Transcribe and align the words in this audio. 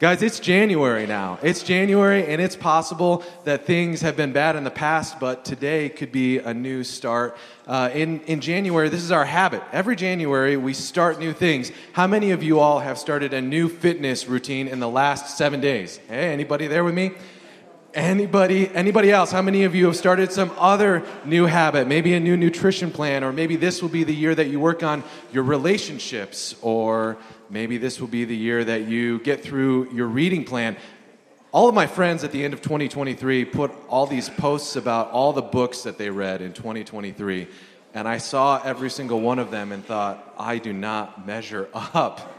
Guys, 0.00 0.22
it's 0.22 0.38
January 0.38 1.08
now. 1.08 1.40
It's 1.42 1.64
January, 1.64 2.24
and 2.24 2.40
it's 2.40 2.54
possible 2.54 3.24
that 3.42 3.66
things 3.66 4.00
have 4.02 4.16
been 4.16 4.30
bad 4.30 4.54
in 4.54 4.62
the 4.62 4.70
past, 4.70 5.18
but 5.18 5.44
today 5.44 5.88
could 5.88 6.12
be 6.12 6.38
a 6.38 6.54
new 6.54 6.84
start. 6.84 7.36
Uh, 7.66 7.90
in, 7.92 8.20
in 8.20 8.40
January, 8.40 8.88
this 8.90 9.02
is 9.02 9.10
our 9.10 9.24
habit. 9.24 9.60
Every 9.72 9.96
January, 9.96 10.56
we 10.56 10.72
start 10.72 11.18
new 11.18 11.32
things. 11.32 11.72
How 11.94 12.06
many 12.06 12.30
of 12.30 12.44
you 12.44 12.60
all 12.60 12.78
have 12.78 12.96
started 12.96 13.34
a 13.34 13.42
new 13.42 13.68
fitness 13.68 14.28
routine 14.28 14.68
in 14.68 14.78
the 14.78 14.88
last 14.88 15.36
seven 15.36 15.60
days? 15.60 15.98
Hey, 16.06 16.32
anybody 16.32 16.68
there 16.68 16.84
with 16.84 16.94
me? 16.94 17.10
Anybody, 17.94 18.68
anybody 18.68 19.10
else? 19.10 19.32
How 19.32 19.42
many 19.42 19.64
of 19.64 19.74
you 19.74 19.86
have 19.86 19.96
started 19.96 20.30
some 20.30 20.52
other 20.58 21.02
new 21.24 21.46
habit? 21.46 21.88
Maybe 21.88 22.14
a 22.14 22.20
new 22.20 22.36
nutrition 22.36 22.90
plan, 22.90 23.24
or 23.24 23.32
maybe 23.32 23.56
this 23.56 23.80
will 23.80 23.88
be 23.88 24.04
the 24.04 24.14
year 24.14 24.34
that 24.34 24.48
you 24.48 24.60
work 24.60 24.82
on 24.82 25.02
your 25.32 25.42
relationships, 25.42 26.54
or 26.60 27.16
Maybe 27.50 27.78
this 27.78 27.98
will 27.98 28.08
be 28.08 28.26
the 28.26 28.36
year 28.36 28.62
that 28.62 28.88
you 28.88 29.20
get 29.20 29.42
through 29.42 29.90
your 29.92 30.06
reading 30.06 30.44
plan. 30.44 30.76
All 31.50 31.66
of 31.66 31.74
my 31.74 31.86
friends 31.86 32.24
at 32.24 32.30
the 32.30 32.44
end 32.44 32.52
of 32.52 32.60
2023 32.60 33.46
put 33.46 33.72
all 33.88 34.06
these 34.06 34.28
posts 34.28 34.76
about 34.76 35.10
all 35.12 35.32
the 35.32 35.40
books 35.40 35.82
that 35.84 35.96
they 35.96 36.10
read 36.10 36.42
in 36.42 36.52
2023. 36.52 37.48
And 37.94 38.06
I 38.06 38.18
saw 38.18 38.60
every 38.62 38.90
single 38.90 39.22
one 39.22 39.38
of 39.38 39.50
them 39.50 39.72
and 39.72 39.82
thought, 39.82 40.34
I 40.38 40.58
do 40.58 40.74
not 40.74 41.26
measure 41.26 41.68
up. 41.72 42.37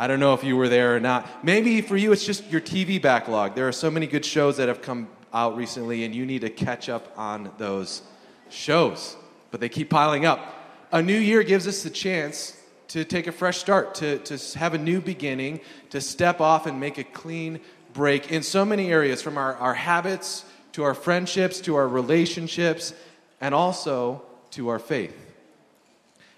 I 0.00 0.06
don't 0.06 0.18
know 0.18 0.32
if 0.32 0.42
you 0.42 0.56
were 0.56 0.70
there 0.70 0.96
or 0.96 1.00
not. 1.00 1.44
Maybe 1.44 1.82
for 1.82 1.94
you, 1.94 2.10
it's 2.10 2.24
just 2.24 2.50
your 2.50 2.62
TV 2.62 3.00
backlog. 3.02 3.54
There 3.54 3.68
are 3.68 3.72
so 3.72 3.90
many 3.90 4.06
good 4.06 4.24
shows 4.24 4.56
that 4.56 4.66
have 4.66 4.80
come 4.80 5.08
out 5.30 5.58
recently, 5.58 6.04
and 6.04 6.14
you 6.14 6.24
need 6.24 6.40
to 6.40 6.48
catch 6.48 6.88
up 6.88 7.12
on 7.18 7.52
those 7.58 8.00
shows. 8.48 9.14
But 9.50 9.60
they 9.60 9.68
keep 9.68 9.90
piling 9.90 10.24
up. 10.24 10.54
A 10.90 11.02
new 11.02 11.18
year 11.18 11.42
gives 11.42 11.68
us 11.68 11.82
the 11.82 11.90
chance 11.90 12.56
to 12.88 13.04
take 13.04 13.26
a 13.26 13.32
fresh 13.32 13.58
start, 13.58 13.94
to, 13.96 14.20
to 14.20 14.58
have 14.58 14.72
a 14.72 14.78
new 14.78 15.02
beginning, 15.02 15.60
to 15.90 16.00
step 16.00 16.40
off 16.40 16.64
and 16.64 16.80
make 16.80 16.96
a 16.96 17.04
clean 17.04 17.60
break 17.92 18.32
in 18.32 18.42
so 18.42 18.64
many 18.64 18.90
areas 18.90 19.20
from 19.20 19.36
our, 19.36 19.54
our 19.56 19.74
habits 19.74 20.46
to 20.72 20.82
our 20.82 20.94
friendships 20.94 21.60
to 21.60 21.76
our 21.76 21.86
relationships 21.86 22.94
and 23.38 23.54
also 23.54 24.22
to 24.52 24.68
our 24.68 24.78
faith. 24.78 25.29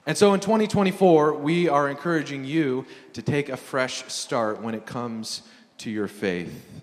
And 0.05 0.19
so 0.19 0.35
in 0.35 0.41
2024, 0.41 1.35
we 1.35 1.69
are 1.69 1.89
encouraging 1.89 2.45
you 2.45 2.87
to 3.13 3.23
take 3.23 3.49
a 3.49 3.57
fresh 3.57 4.05
start 4.13 4.61
when 4.61 4.75
it 4.75 4.85
comes 4.85 5.43
to 5.79 5.91
your 5.91 6.09
faith. 6.09 6.83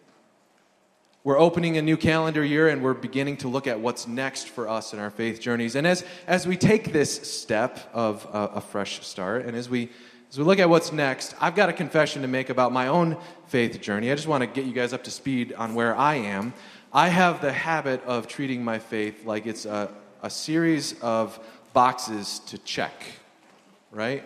We're 1.25 1.37
opening 1.37 1.77
a 1.77 1.81
new 1.81 1.97
calendar 1.97 2.45
year 2.45 2.69
and 2.69 2.81
we're 2.81 2.93
beginning 2.93 3.35
to 3.37 3.49
look 3.49 3.67
at 3.67 3.81
what's 3.81 4.07
next 4.07 4.47
for 4.47 4.69
us 4.69 4.93
in 4.93 4.99
our 4.99 5.09
faith 5.09 5.41
journeys. 5.41 5.75
And 5.75 5.85
as, 5.85 6.05
as 6.27 6.47
we 6.47 6.55
take 6.55 6.93
this 6.93 7.29
step 7.29 7.89
of 7.93 8.25
a, 8.31 8.55
a 8.55 8.61
fresh 8.61 9.05
start, 9.05 9.45
and 9.45 9.53
as 9.55 9.69
we, 9.69 9.89
as 10.29 10.37
we 10.37 10.45
look 10.45 10.59
at 10.59 10.69
what's 10.69 10.93
next, 10.93 11.35
I've 11.41 11.55
got 11.55 11.67
a 11.67 11.73
confession 11.73 12.21
to 12.21 12.29
make 12.29 12.49
about 12.49 12.71
my 12.71 12.87
own 12.87 13.17
faith 13.47 13.81
journey. 13.81 14.13
I 14.13 14.15
just 14.15 14.27
want 14.27 14.43
to 14.43 14.47
get 14.47 14.63
you 14.63 14.71
guys 14.71 14.93
up 14.93 15.03
to 15.03 15.11
speed 15.11 15.51
on 15.53 15.75
where 15.75 15.93
I 15.93 16.15
am. 16.15 16.53
I 16.93 17.09
have 17.09 17.41
the 17.41 17.51
habit 17.51 18.01
of 18.05 18.29
treating 18.29 18.63
my 18.63 18.79
faith 18.79 19.25
like 19.25 19.45
it's 19.45 19.65
a, 19.65 19.91
a 20.23 20.29
series 20.29 20.97
of 21.01 21.37
boxes 21.73 22.39
to 22.47 22.57
check, 22.57 22.93
right? 23.91 24.23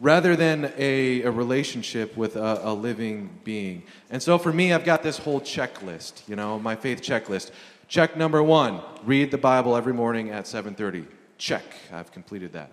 rather 0.00 0.34
than 0.34 0.72
a, 0.78 1.22
a 1.22 1.30
relationship 1.30 2.16
with 2.16 2.36
a, 2.36 2.60
a, 2.64 2.72
living 2.72 3.28
being. 3.44 3.82
And 4.10 4.22
so 4.22 4.38
for 4.38 4.52
me, 4.52 4.72
I've 4.72 4.84
got 4.84 5.02
this 5.02 5.18
whole 5.18 5.40
checklist, 5.40 6.26
you 6.26 6.36
know, 6.36 6.58
my 6.58 6.74
faith 6.74 7.02
checklist. 7.02 7.50
Check 7.86 8.16
number 8.16 8.42
one, 8.42 8.80
read 9.04 9.30
the 9.30 9.38
Bible 9.38 9.76
every 9.76 9.92
morning 9.92 10.30
at 10.30 10.46
7.30. 10.46 11.06
Check, 11.36 11.64
I've 11.92 12.10
completed 12.12 12.54
that. 12.54 12.72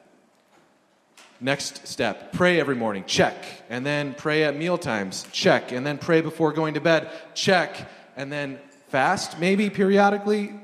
Next 1.40 1.88
step, 1.88 2.34
pray 2.34 2.60
every 2.60 2.76
morning. 2.76 3.04
Check. 3.06 3.36
And 3.70 3.86
then 3.86 4.16
pray 4.16 4.44
at 4.44 4.56
meal 4.56 4.78
times. 4.78 5.28
Check. 5.32 5.72
And 5.72 5.86
then 5.86 6.00
pray 6.00 6.22
before 6.22 6.52
going 6.52 6.74
to 6.74 6.82
bed. 6.82 7.12
Check. 7.36 7.88
And 8.16 8.32
then 8.32 8.58
fast, 8.88 9.40
maybe 9.40 9.70
periodically. 9.70 10.60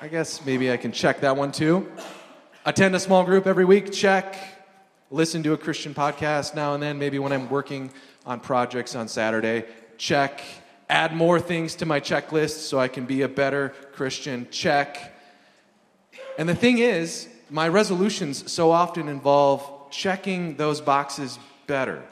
I 0.00 0.06
guess 0.06 0.44
maybe 0.46 0.70
I 0.70 0.76
can 0.76 0.92
check 0.92 1.20
that 1.22 1.36
one 1.36 1.50
too. 1.50 1.90
Attend 2.64 2.94
a 2.96 3.00
small 3.00 3.24
group 3.24 3.46
every 3.46 3.64
week. 3.64 3.92
Check 3.92 4.36
listen 5.14 5.44
to 5.44 5.52
a 5.52 5.56
Christian 5.56 5.94
podcast 5.94 6.56
now 6.56 6.74
and 6.74 6.82
then, 6.82 6.98
maybe 6.98 7.20
when 7.20 7.32
I'm 7.32 7.48
working 7.48 7.92
on 8.26 8.40
projects 8.40 8.96
on 8.96 9.06
Saturday. 9.06 9.64
Check. 9.96 10.42
Add 10.90 11.14
more 11.14 11.40
things 11.40 11.76
to 11.76 11.86
my 11.86 12.00
checklist 12.00 12.66
so 12.68 12.80
I 12.80 12.88
can 12.88 13.06
be 13.06 13.22
a 13.22 13.28
better 13.28 13.68
Christian. 13.92 14.48
Check. 14.50 15.14
And 16.36 16.48
the 16.48 16.54
thing 16.54 16.78
is, 16.78 17.28
my 17.48 17.68
resolutions 17.68 18.50
so 18.50 18.72
often 18.72 19.08
involve 19.08 19.90
checking 19.92 20.56
those 20.56 20.80
boxes 20.80 21.38
better. 21.68 22.02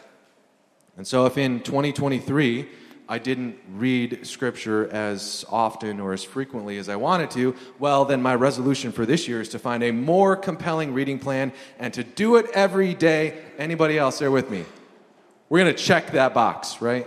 And 0.96 1.06
so 1.06 1.26
if 1.26 1.36
in 1.36 1.60
2023, 1.60 2.68
I 3.08 3.18
didn't 3.18 3.58
read 3.74 4.26
scripture 4.26 4.88
as 4.90 5.44
often 5.50 6.00
or 6.00 6.12
as 6.12 6.24
frequently 6.24 6.78
as 6.78 6.88
I 6.88 6.96
wanted 6.96 7.30
to, 7.32 7.54
well, 7.78 8.04
then 8.04 8.22
my 8.22 8.34
resolution 8.34 8.92
for 8.92 9.04
this 9.04 9.28
year 9.28 9.40
is 9.40 9.48
to 9.50 9.58
find 9.58 9.82
a 9.82 9.90
more 9.90 10.36
compelling 10.36 10.94
reading 10.94 11.18
plan 11.18 11.52
and 11.78 11.92
to 11.94 12.04
do 12.04 12.36
it 12.36 12.46
every 12.54 12.94
day. 12.94 13.42
Anybody 13.58 13.98
else 13.98 14.18
there 14.18 14.30
with 14.30 14.50
me? 14.50 14.64
We're 15.48 15.60
going 15.60 15.74
to 15.74 15.82
check 15.82 16.12
that 16.12 16.32
box, 16.32 16.80
right? 16.80 17.06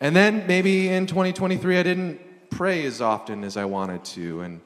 And 0.00 0.14
then 0.14 0.46
maybe 0.46 0.88
in 0.88 1.06
2023, 1.06 1.78
I 1.78 1.82
didn't 1.82 2.50
pray 2.50 2.84
as 2.86 3.00
often 3.00 3.44
as 3.44 3.56
I 3.56 3.64
wanted 3.64 4.04
to. 4.04 4.40
And 4.40 4.60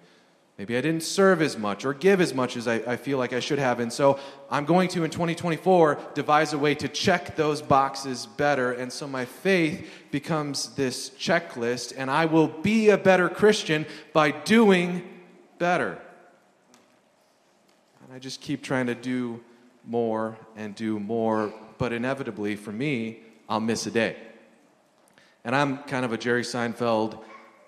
Maybe 0.61 0.77
I 0.77 0.83
didn't 0.83 1.05
serve 1.05 1.41
as 1.41 1.57
much 1.57 1.87
or 1.87 1.95
give 1.95 2.21
as 2.21 2.35
much 2.35 2.55
as 2.55 2.69
I, 2.69 2.75
I, 2.87 2.97
feel 2.97 3.17
like 3.17 3.33
I 3.33 3.41
should 3.41 3.59
have. 3.59 3.81
And 3.81 3.91
so 3.91 4.19
I'm 4.51 4.67
going 4.67 4.91
to, 4.91 5.05
in 5.05 5.11
2024, 5.11 5.99
devise 6.13 6.53
a 6.53 6.59
way 6.59 6.75
to 6.75 6.87
check 6.87 7.35
those 7.35 7.63
boxes 7.63 8.27
better. 8.27 8.73
And 8.73 8.93
so 8.93 9.09
my 9.09 9.25
faith 9.25 9.89
becomes 10.11 10.75
this 10.75 11.09
checklist, 11.19 11.95
and 11.97 12.11
I 12.11 12.27
will 12.27 12.47
be 12.47 12.91
a 12.91 12.99
better 12.99 13.31
Christian 13.31 13.87
by 14.13 14.33
doing 14.33 15.03
better. 15.59 15.99
And 18.05 18.13
I 18.13 18.19
just 18.19 18.43
keep 18.43 18.63
trying 18.63 18.89
to 18.89 18.95
do 18.95 19.43
more 19.87 20.37
and 20.57 20.75
do 20.75 21.01
more, 21.01 21.55
but 21.79 21.91
inevitably, 21.95 22.57
for 22.57 22.71
me, 22.71 23.21
I'll 23.49 23.61
miss 23.61 23.87
a 23.87 23.91
day. 23.91 24.15
And 25.43 25.57
I'm 25.57 25.79
kind 25.85 26.05
of 26.05 26.13
a 26.13 26.19
Jerry 26.19 26.43
Seinfeld 26.43 27.19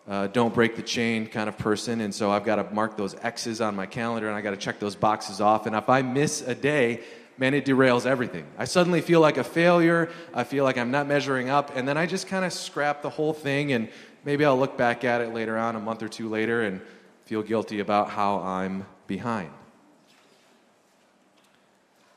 uh, 0.09 0.27
don't 0.29 0.53
break 0.53 0.77
the 0.77 0.83
chain 0.83 1.27
kind 1.27 1.49
of 1.49 1.57
person. 1.57 2.01
And 2.01 2.15
so 2.15 2.31
I've 2.31 2.45
got 2.45 2.57
to 2.57 2.75
mark 2.75 2.97
those 2.97 3.15
X's 3.23 3.61
on 3.61 3.77
my 3.77 3.87
calendar 3.87 4.29
and 4.29 4.37
I 4.37 4.41
got 4.41 4.51
to 4.51 4.57
check 4.57 4.79
those 4.81 4.97
boxes 4.97 5.41
off. 5.41 5.67
And 5.67 5.77
if 5.77 5.89
I 5.89 6.03
miss 6.03 6.43
a 6.43 6.55
day, 6.55 7.01
man, 7.39 7.55
it 7.55 7.65
derails 7.65 8.05
everything. 8.05 8.47
I 8.59 8.65
suddenly 8.65 9.01
feel 9.01 9.21
like 9.21 9.37
a 9.37 9.45
failure. 9.45 10.11
I 10.35 10.45
feel 10.45 10.65
like 10.65 10.77
I'm 10.77 10.91
not 10.91 11.07
measuring 11.07 11.51
up. 11.51 11.77
And 11.77 11.87
then 11.87 11.97
I 11.97 12.07
just 12.07 12.27
kind 12.27 12.45
of 12.45 12.53
scrap 12.53 13.03
the 13.03 13.11
whole 13.11 13.33
thing. 13.33 13.73
And 13.73 13.89
maybe 14.25 14.45
I'll 14.45 14.59
look 14.59 14.77
back 14.77 15.05
at 15.05 15.21
it 15.21 15.33
later 15.33 15.57
on, 15.57 15.77
a 15.77 15.81
month 15.81 16.03
or 16.03 16.09
two 16.09 16.29
later, 16.29 16.63
and 16.63 16.81
feel 17.25 17.43
guilty 17.43 17.79
about 17.79 18.11
how 18.11 18.41
I'm 18.41 18.87
behind. 19.07 19.51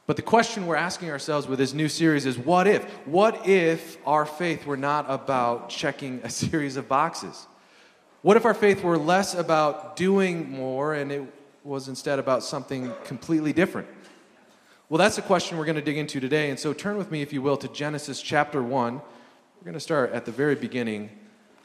But 0.08 0.18
the 0.18 0.22
question 0.22 0.68
we're 0.68 0.76
asking 0.76 1.10
ourselves 1.10 1.48
with 1.48 1.58
this 1.58 1.74
new 1.74 1.90
series 1.90 2.26
is 2.26 2.38
what 2.38 2.68
if? 2.68 2.84
What 3.08 3.48
if 3.48 3.98
our 4.06 4.26
faith 4.26 4.66
were 4.66 4.78
not 4.78 5.06
about 5.10 5.70
checking 5.70 6.22
a 6.24 6.30
series 6.32 6.78
of 6.78 6.88
boxes? 6.88 7.48
What 8.26 8.38
if 8.38 8.46
our 8.46 8.56
faith 8.56 8.82
were 8.82 8.98
less 8.98 9.36
about 9.36 9.96
doing 9.96 10.50
more 10.50 10.96
and 10.96 11.12
it 11.12 11.22
was 11.64 11.88
instead 11.88 12.18
about 12.18 12.42
something 12.42 12.92
completely 13.04 13.54
different? 13.54 13.88
Well, 14.90 14.98
that's 14.98 15.16
the 15.16 15.22
question 15.22 15.60
we're 15.60 15.66
going 15.66 15.76
to 15.76 15.82
dig 15.84 16.00
into 16.00 16.20
today. 16.20 16.50
And 16.50 16.60
so 16.60 16.74
turn 16.74 16.98
with 16.98 17.12
me, 17.12 17.22
if 17.22 17.32
you 17.32 17.44
will, 17.44 17.56
to 17.58 17.68
Genesis 17.68 18.20
chapter 18.20 18.64
1. 18.64 18.96
We're 18.96 19.64
going 19.64 19.76
to 19.76 19.80
start 19.80 20.12
at 20.12 20.26
the 20.26 20.32
very 20.32 20.56
beginning 20.56 21.12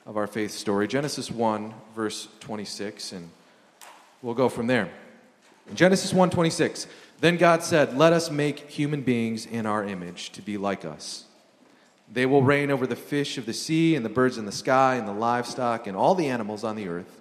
of 0.05 0.19
our 0.19 0.27
faith 0.27 0.51
story, 0.51 0.87
Genesis 0.87 1.31
1, 1.31 1.73
verse 1.97 2.29
26, 2.41 3.13
and 3.13 3.31
we'll 4.21 4.35
go 4.35 4.51
from 4.51 4.67
there. 4.67 4.91
Genesis 5.73 6.13
1 6.13 6.29
26, 6.29 6.89
then 7.21 7.39
God 7.39 7.63
said, 7.63 7.97
Let 7.97 8.13
us 8.13 8.31
make 8.31 8.69
human 8.69 9.01
beings 9.01 9.47
in 9.47 9.65
our 9.65 9.83
image 9.83 10.29
to 10.33 10.43
be 10.43 10.59
like 10.59 10.85
us. 10.85 11.25
They 12.13 12.27
will 12.27 12.43
reign 12.43 12.71
over 12.71 12.87
the 12.87 12.97
fish 12.97 13.39
of 13.39 13.47
the 13.47 13.53
sea 13.53 13.95
and 13.95 14.05
the 14.05 14.11
birds 14.11 14.37
in 14.37 14.45
the 14.45 14.53
sky 14.53 14.97
and 14.97 15.07
the 15.07 15.13
livestock 15.13 15.87
and 15.87 15.97
all 15.97 16.15
the 16.15 16.27
animals 16.27 16.65
on 16.65 16.75
the 16.75 16.89
earth, 16.89 17.21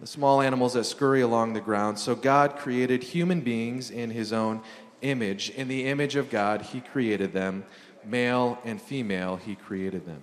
the 0.00 0.06
small 0.06 0.40
animals 0.40 0.72
that 0.72 0.84
scurry 0.84 1.20
along 1.20 1.52
the 1.52 1.60
ground. 1.60 1.98
So 1.98 2.14
God 2.14 2.56
created 2.56 3.02
human 3.02 3.42
beings 3.42 3.90
in 3.90 4.10
his 4.10 4.32
own 4.32 4.62
image. 5.02 5.50
In 5.50 5.68
the 5.68 5.86
image 5.86 6.16
of 6.16 6.30
God, 6.30 6.62
he 6.62 6.80
created 6.80 7.32
them. 7.32 7.64
Male 8.04 8.58
and 8.64 8.80
female, 8.80 9.36
he 9.36 9.54
created 9.54 10.06
them. 10.06 10.22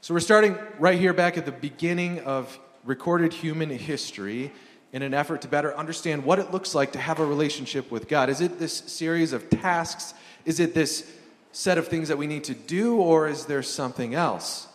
So 0.00 0.12
we're 0.12 0.20
starting 0.20 0.58
right 0.78 0.98
here 0.98 1.14
back 1.14 1.38
at 1.38 1.46
the 1.46 1.52
beginning 1.52 2.20
of 2.20 2.58
recorded 2.84 3.32
human 3.32 3.70
history 3.70 4.52
in 4.92 5.02
an 5.02 5.14
effort 5.14 5.42
to 5.42 5.48
better 5.48 5.76
understand 5.76 6.24
what 6.24 6.38
it 6.38 6.52
looks 6.52 6.74
like 6.74 6.92
to 6.92 6.98
have 6.98 7.18
a 7.18 7.26
relationship 7.26 7.90
with 7.90 8.08
God. 8.08 8.28
Is 8.28 8.40
it 8.40 8.58
this 8.58 8.76
series 8.76 9.32
of 9.32 9.48
tasks? 9.50 10.14
Is 10.44 10.60
it 10.60 10.74
this 10.74 11.10
set 11.54 11.78
of 11.78 11.86
things 11.86 12.08
that 12.08 12.18
we 12.18 12.26
need 12.26 12.42
to 12.42 12.54
do, 12.54 12.96
or 12.96 13.28
is 13.28 13.46
there 13.46 13.62
something 13.62 14.12
else? 14.12 14.66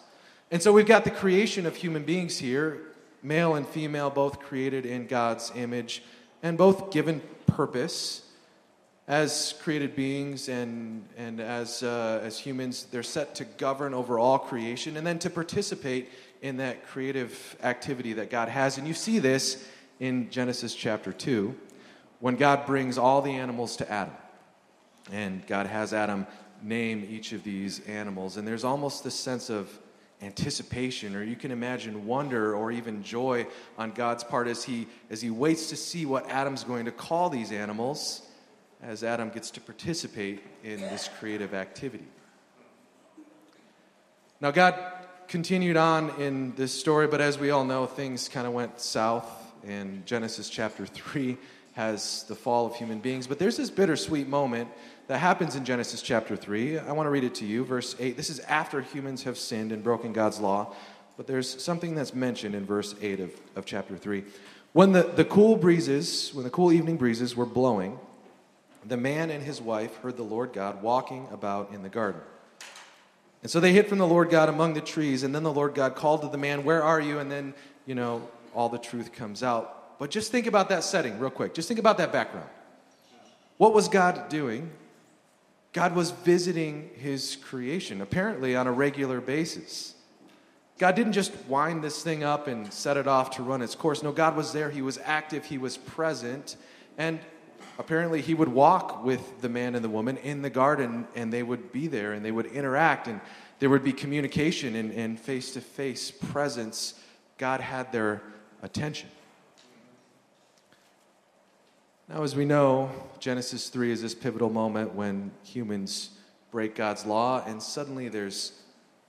And 0.49 0.63
so 0.63 0.71
we've 0.71 0.87
got 0.87 1.03
the 1.03 1.11
creation 1.11 1.65
of 1.65 1.75
human 1.75 2.03
beings 2.03 2.39
here, 2.39 2.79
male 3.21 3.55
and 3.55 3.67
female, 3.67 4.09
both 4.09 4.39
created 4.39 4.85
in 4.85 5.05
God's 5.05 5.51
image 5.55 6.01
and 6.41 6.57
both 6.57 6.91
given 6.91 7.21
purpose. 7.47 8.23
as 9.09 9.55
created 9.63 9.95
beings 9.95 10.47
and, 10.47 11.03
and 11.17 11.41
as, 11.41 11.83
uh, 11.83 12.21
as 12.23 12.39
humans, 12.39 12.85
they're 12.91 13.03
set 13.03 13.35
to 13.35 13.43
govern 13.43 13.93
over 13.93 14.17
all 14.19 14.37
creation 14.37 14.95
and 14.95 15.05
then 15.05 15.17
to 15.19 15.29
participate 15.29 16.09
in 16.41 16.57
that 16.57 16.87
creative 16.87 17.57
activity 17.61 18.13
that 18.13 18.29
God 18.29 18.47
has. 18.49 18.77
And 18.77 18.87
you 18.87 18.93
see 18.93 19.19
this 19.19 19.67
in 19.99 20.29
Genesis 20.29 20.75
chapter 20.75 21.11
2 21.11 21.55
when 22.19 22.35
God 22.35 22.65
brings 22.65 22.97
all 22.97 23.21
the 23.21 23.33
animals 23.33 23.75
to 23.77 23.91
Adam. 23.91 24.13
And 25.11 25.45
God 25.47 25.65
has 25.65 25.91
Adam 25.91 26.27
name 26.63 27.07
each 27.09 27.33
of 27.33 27.43
these 27.43 27.79
animals. 27.87 28.37
And 28.37 28.47
there's 28.47 28.63
almost 28.63 29.03
this 29.03 29.15
sense 29.15 29.49
of 29.49 29.69
anticipation 30.21 31.15
or 31.15 31.23
you 31.23 31.35
can 31.37 31.49
imagine 31.49 32.05
wonder 32.05 32.53
or 32.53 32.73
even 32.73 33.01
joy 33.01 33.47
on 33.77 33.91
God's 33.91 34.21
part 34.21 34.49
as 34.49 34.65
he 34.65 34.85
as 35.09 35.21
he 35.21 35.29
waits 35.29 35.69
to 35.69 35.77
see 35.77 36.05
what 36.05 36.29
Adam's 36.29 36.65
going 36.65 36.83
to 36.83 36.91
call 36.91 37.29
these 37.29 37.53
animals 37.53 38.23
as 38.83 39.01
Adam 39.01 39.29
gets 39.29 39.49
to 39.51 39.61
participate 39.61 40.43
in 40.63 40.81
this 40.81 41.09
creative 41.19 41.53
activity. 41.53 42.07
Now, 44.41 44.51
God 44.51 44.75
continued 45.27 45.77
on 45.77 46.09
in 46.21 46.55
this 46.55 46.71
story, 46.71 47.07
but 47.07 47.19
as 47.19 47.37
we 47.37 47.49
all 47.49 47.65
know, 47.65 47.85
things 47.85 48.29
kind 48.29 48.47
of 48.47 48.53
went 48.53 48.79
south, 48.79 49.29
in 49.63 50.03
Genesis 50.05 50.49
chapter 50.49 50.85
3 50.85 51.37
has 51.73 52.23
the 52.23 52.35
fall 52.35 52.65
of 52.65 52.75
human 52.75 52.99
beings. 52.99 53.27
But 53.27 53.39
there's 53.39 53.57
this 53.57 53.69
bittersweet 53.69 54.27
moment 54.27 54.69
that 55.09 55.17
happens 55.17 55.55
in 55.55 55.65
Genesis 55.65 56.03
chapter 56.03 56.35
3. 56.35 56.77
I 56.77 56.91
want 56.91 57.07
to 57.07 57.09
read 57.09 57.23
it 57.23 57.33
to 57.35 57.45
you, 57.45 57.65
verse 57.65 57.95
8. 57.97 58.15
This 58.15 58.29
is 58.29 58.39
after 58.41 58.79
humans 58.79 59.23
have 59.23 59.39
sinned 59.39 59.71
and 59.71 59.83
broken 59.83 60.13
God's 60.13 60.39
law, 60.39 60.75
but 61.17 61.25
there's 61.25 61.63
something 61.63 61.95
that's 61.95 62.13
mentioned 62.13 62.53
in 62.53 62.63
verse 62.63 62.93
8 63.01 63.19
of, 63.21 63.31
of 63.55 63.65
chapter 63.65 63.97
3. 63.97 64.23
When 64.73 64.91
the, 64.91 65.01
the 65.01 65.25
cool 65.25 65.55
breezes, 65.55 66.31
when 66.31 66.43
the 66.43 66.51
cool 66.51 66.71
evening 66.71 66.97
breezes 66.97 67.35
were 67.35 67.47
blowing, 67.47 67.97
the 68.85 68.97
man 68.97 69.31
and 69.31 69.41
his 69.41 69.59
wife 69.59 69.95
heard 69.97 70.15
the 70.15 70.21
Lord 70.21 70.53
God 70.53 70.83
walking 70.83 71.27
about 71.31 71.71
in 71.73 71.81
the 71.81 71.89
garden. 71.89 72.21
And 73.41 73.49
so 73.49 73.59
they 73.59 73.73
hid 73.73 73.87
from 73.87 73.97
the 73.97 74.05
Lord 74.05 74.29
God 74.29 74.47
among 74.47 74.75
the 74.75 74.81
trees, 74.81 75.23
and 75.23 75.33
then 75.33 75.41
the 75.41 75.51
Lord 75.51 75.73
God 75.73 75.95
called 75.95 76.21
to 76.21 76.27
the 76.27 76.37
man, 76.37 76.63
Where 76.63 76.83
are 76.83 77.01
you? 77.01 77.17
And 77.17 77.31
then, 77.31 77.55
you 77.87 77.95
know, 77.95 78.29
all 78.53 78.69
the 78.69 78.77
truth 78.77 79.11
comes 79.11 79.41
out. 79.41 79.97
But 79.97 80.11
just 80.11 80.31
think 80.31 80.45
about 80.45 80.69
that 80.69 80.83
setting 80.83 81.17
real 81.17 81.31
quick. 81.31 81.55
Just 81.55 81.67
think 81.67 81.79
about 81.79 81.97
that 81.97 82.11
background. 82.11 82.49
What 83.57 83.73
was 83.73 83.87
God 83.87 84.29
doing? 84.29 84.69
God 85.71 85.95
was 85.95 86.11
visiting 86.11 86.89
his 86.95 87.35
creation, 87.35 88.01
apparently 88.01 88.55
on 88.55 88.65
a 88.65 88.71
regular 88.71 89.21
basis. 89.21 89.95
God 90.79 90.95
didn't 90.95 91.13
just 91.13 91.35
wind 91.47 91.83
this 91.83 92.01
thing 92.01 92.23
up 92.23 92.47
and 92.47 92.71
set 92.73 92.97
it 92.97 93.05
off 93.05 93.31
to 93.31 93.43
run 93.43 93.61
its 93.61 93.75
course. 93.75 94.01
No, 94.01 94.11
God 94.11 94.35
was 94.35 94.53
there. 94.53 94.69
He 94.69 94.81
was 94.81 94.97
active. 95.03 95.45
He 95.45 95.57
was 95.57 95.77
present. 95.77 96.55
And 96.97 97.19
apparently 97.77 98.21
he 98.21 98.33
would 98.33 98.47
walk 98.47 99.03
with 99.03 99.41
the 99.41 99.49
man 99.49 99.75
and 99.75 99.83
the 99.83 99.89
woman 99.89 100.17
in 100.17 100.41
the 100.41 100.49
garden 100.49 101.07
and 101.15 101.31
they 101.31 101.43
would 101.43 101.71
be 101.71 101.87
there 101.87 102.13
and 102.13 102.23
they 102.23 102.31
would 102.31 102.45
interact 102.47 103.07
and 103.07 103.19
there 103.59 103.69
would 103.69 103.83
be 103.83 103.91
communication 103.91 104.75
and 104.75 105.19
face 105.19 105.51
to 105.53 105.61
face 105.61 106.11
presence. 106.11 106.93
God 107.37 107.59
had 107.59 107.91
their 107.91 108.21
attention. 108.63 109.09
Now, 112.09 112.23
as 112.23 112.35
we 112.35 112.43
know, 112.43 112.89
Genesis 113.19 113.69
3 113.69 113.91
is 113.91 114.01
this 114.01 114.15
pivotal 114.15 114.49
moment 114.49 114.95
when 114.95 115.29
humans 115.43 116.09
break 116.49 116.73
God's 116.73 117.05
law 117.05 117.43
and 117.45 117.61
suddenly 117.61 118.09
there's 118.09 118.53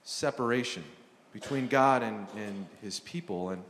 separation 0.04 0.84
between 1.32 1.66
God 1.66 2.02
and, 2.02 2.26
and 2.36 2.66
his 2.82 3.00
people. 3.00 3.48
And 3.48 3.64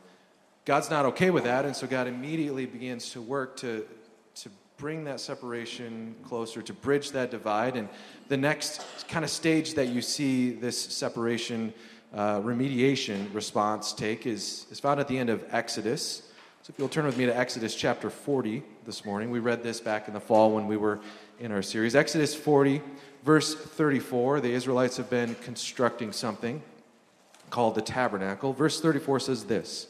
God's 0.65 0.91
not 0.91 1.05
okay 1.07 1.31
with 1.31 1.45
that, 1.45 1.65
and 1.65 1.77
so 1.77 1.87
God 1.87 2.09
immediately 2.09 2.67
begins 2.67 3.11
to 3.13 3.23
work 3.23 3.57
to 3.59 3.87
to 4.35 4.51
bring 4.79 5.05
that 5.05 5.21
separation 5.21 6.17
closer, 6.25 6.61
to 6.63 6.73
bridge 6.73 7.13
that 7.13 7.31
divide. 7.31 7.77
And 7.77 7.89
the 8.27 8.37
next 8.37 8.85
kind 9.09 9.25
of 9.25 9.31
stage 9.31 9.75
that 9.75 9.89
you 9.89 10.03
see 10.03 10.51
this 10.51 10.81
separation 10.81 11.73
uh, 12.13 12.41
remediation 12.41 13.33
response 13.33 13.93
take 13.93 14.27
is, 14.27 14.67
is 14.71 14.81
found 14.81 14.99
at 14.99 15.07
the 15.07 15.19
end 15.19 15.31
of 15.31 15.45
Exodus. 15.51 16.30
So 16.71 16.75
if 16.75 16.79
you'll 16.79 16.89
turn 16.89 17.07
with 17.07 17.19
me 17.19 17.27
to 17.27 17.37
Exodus 17.37 17.75
chapter 17.75 18.11
40 18.11 18.63
this 18.87 19.05
morning, 19.05 19.33
we 19.33 19.41
read 19.41 19.65
this 19.65 19.81
back 19.81 20.07
in 20.07 20.15
the 20.15 20.21
fall 20.21 20.53
when 20.53 20.69
we 20.69 20.77
were 20.77 21.01
in 21.41 21.51
our 21.51 21.63
series. 21.63 21.97
Exodus 21.97 22.33
40, 22.33 22.81
verse 23.25 23.57
34, 23.57 24.41
the 24.41 24.53
Israelites 24.53 24.97
have 24.97 25.11
been 25.11 25.35
constructing 25.43 26.13
something 26.13 26.63
called 27.51 27.75
the 27.75 27.83
tabernacle. 27.83 28.53
Verse 28.53 28.81
34 28.81 29.19
says 29.19 29.45
this. 29.47 29.89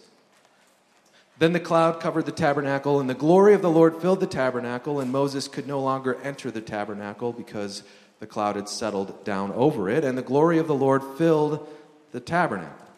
Then 1.39 1.53
the 1.53 1.61
cloud 1.61 2.01
covered 2.01 2.25
the 2.25 2.33
tabernacle, 2.33 2.99
and 2.99 3.11
the 3.11 3.15
glory 3.15 3.53
of 3.53 3.61
the 3.61 3.69
Lord 3.69 4.01
filled 4.01 4.21
the 4.21 4.27
tabernacle, 4.27 5.01
and 5.01 5.13
Moses 5.13 5.49
could 5.49 5.67
no 5.67 5.83
longer 5.83 6.15
enter 6.23 6.51
the 6.51 6.63
tabernacle 6.63 7.35
because 7.35 7.83
the 8.21 8.27
cloud 8.27 8.57
had 8.57 8.71
settled 8.71 9.23
down 9.23 9.53
over 9.53 9.91
it, 9.91 10.03
and 10.03 10.17
the 10.17 10.23
glory 10.23 10.57
of 10.57 10.67
the 10.67 10.75
Lord 10.75 11.03
filled 11.19 11.69
the 12.13 12.21
tabernacle. 12.21 12.90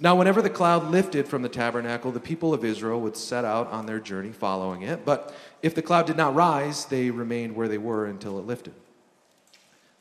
Now, 0.00 0.14
whenever 0.14 0.40
the 0.40 0.50
cloud 0.50 0.90
lifted 0.90 1.26
from 1.26 1.42
the 1.42 1.48
tabernacle, 1.48 2.12
the 2.12 2.20
people 2.20 2.54
of 2.54 2.64
Israel 2.64 3.00
would 3.00 3.16
set 3.16 3.44
out 3.44 3.68
on 3.72 3.86
their 3.86 3.98
journey 3.98 4.30
following 4.30 4.82
it. 4.82 5.04
But 5.04 5.34
if 5.60 5.74
the 5.74 5.82
cloud 5.82 6.06
did 6.06 6.16
not 6.16 6.36
rise, 6.36 6.84
they 6.84 7.10
remained 7.10 7.56
where 7.56 7.66
they 7.66 7.78
were 7.78 8.06
until 8.06 8.38
it 8.38 8.46
lifted. 8.46 8.74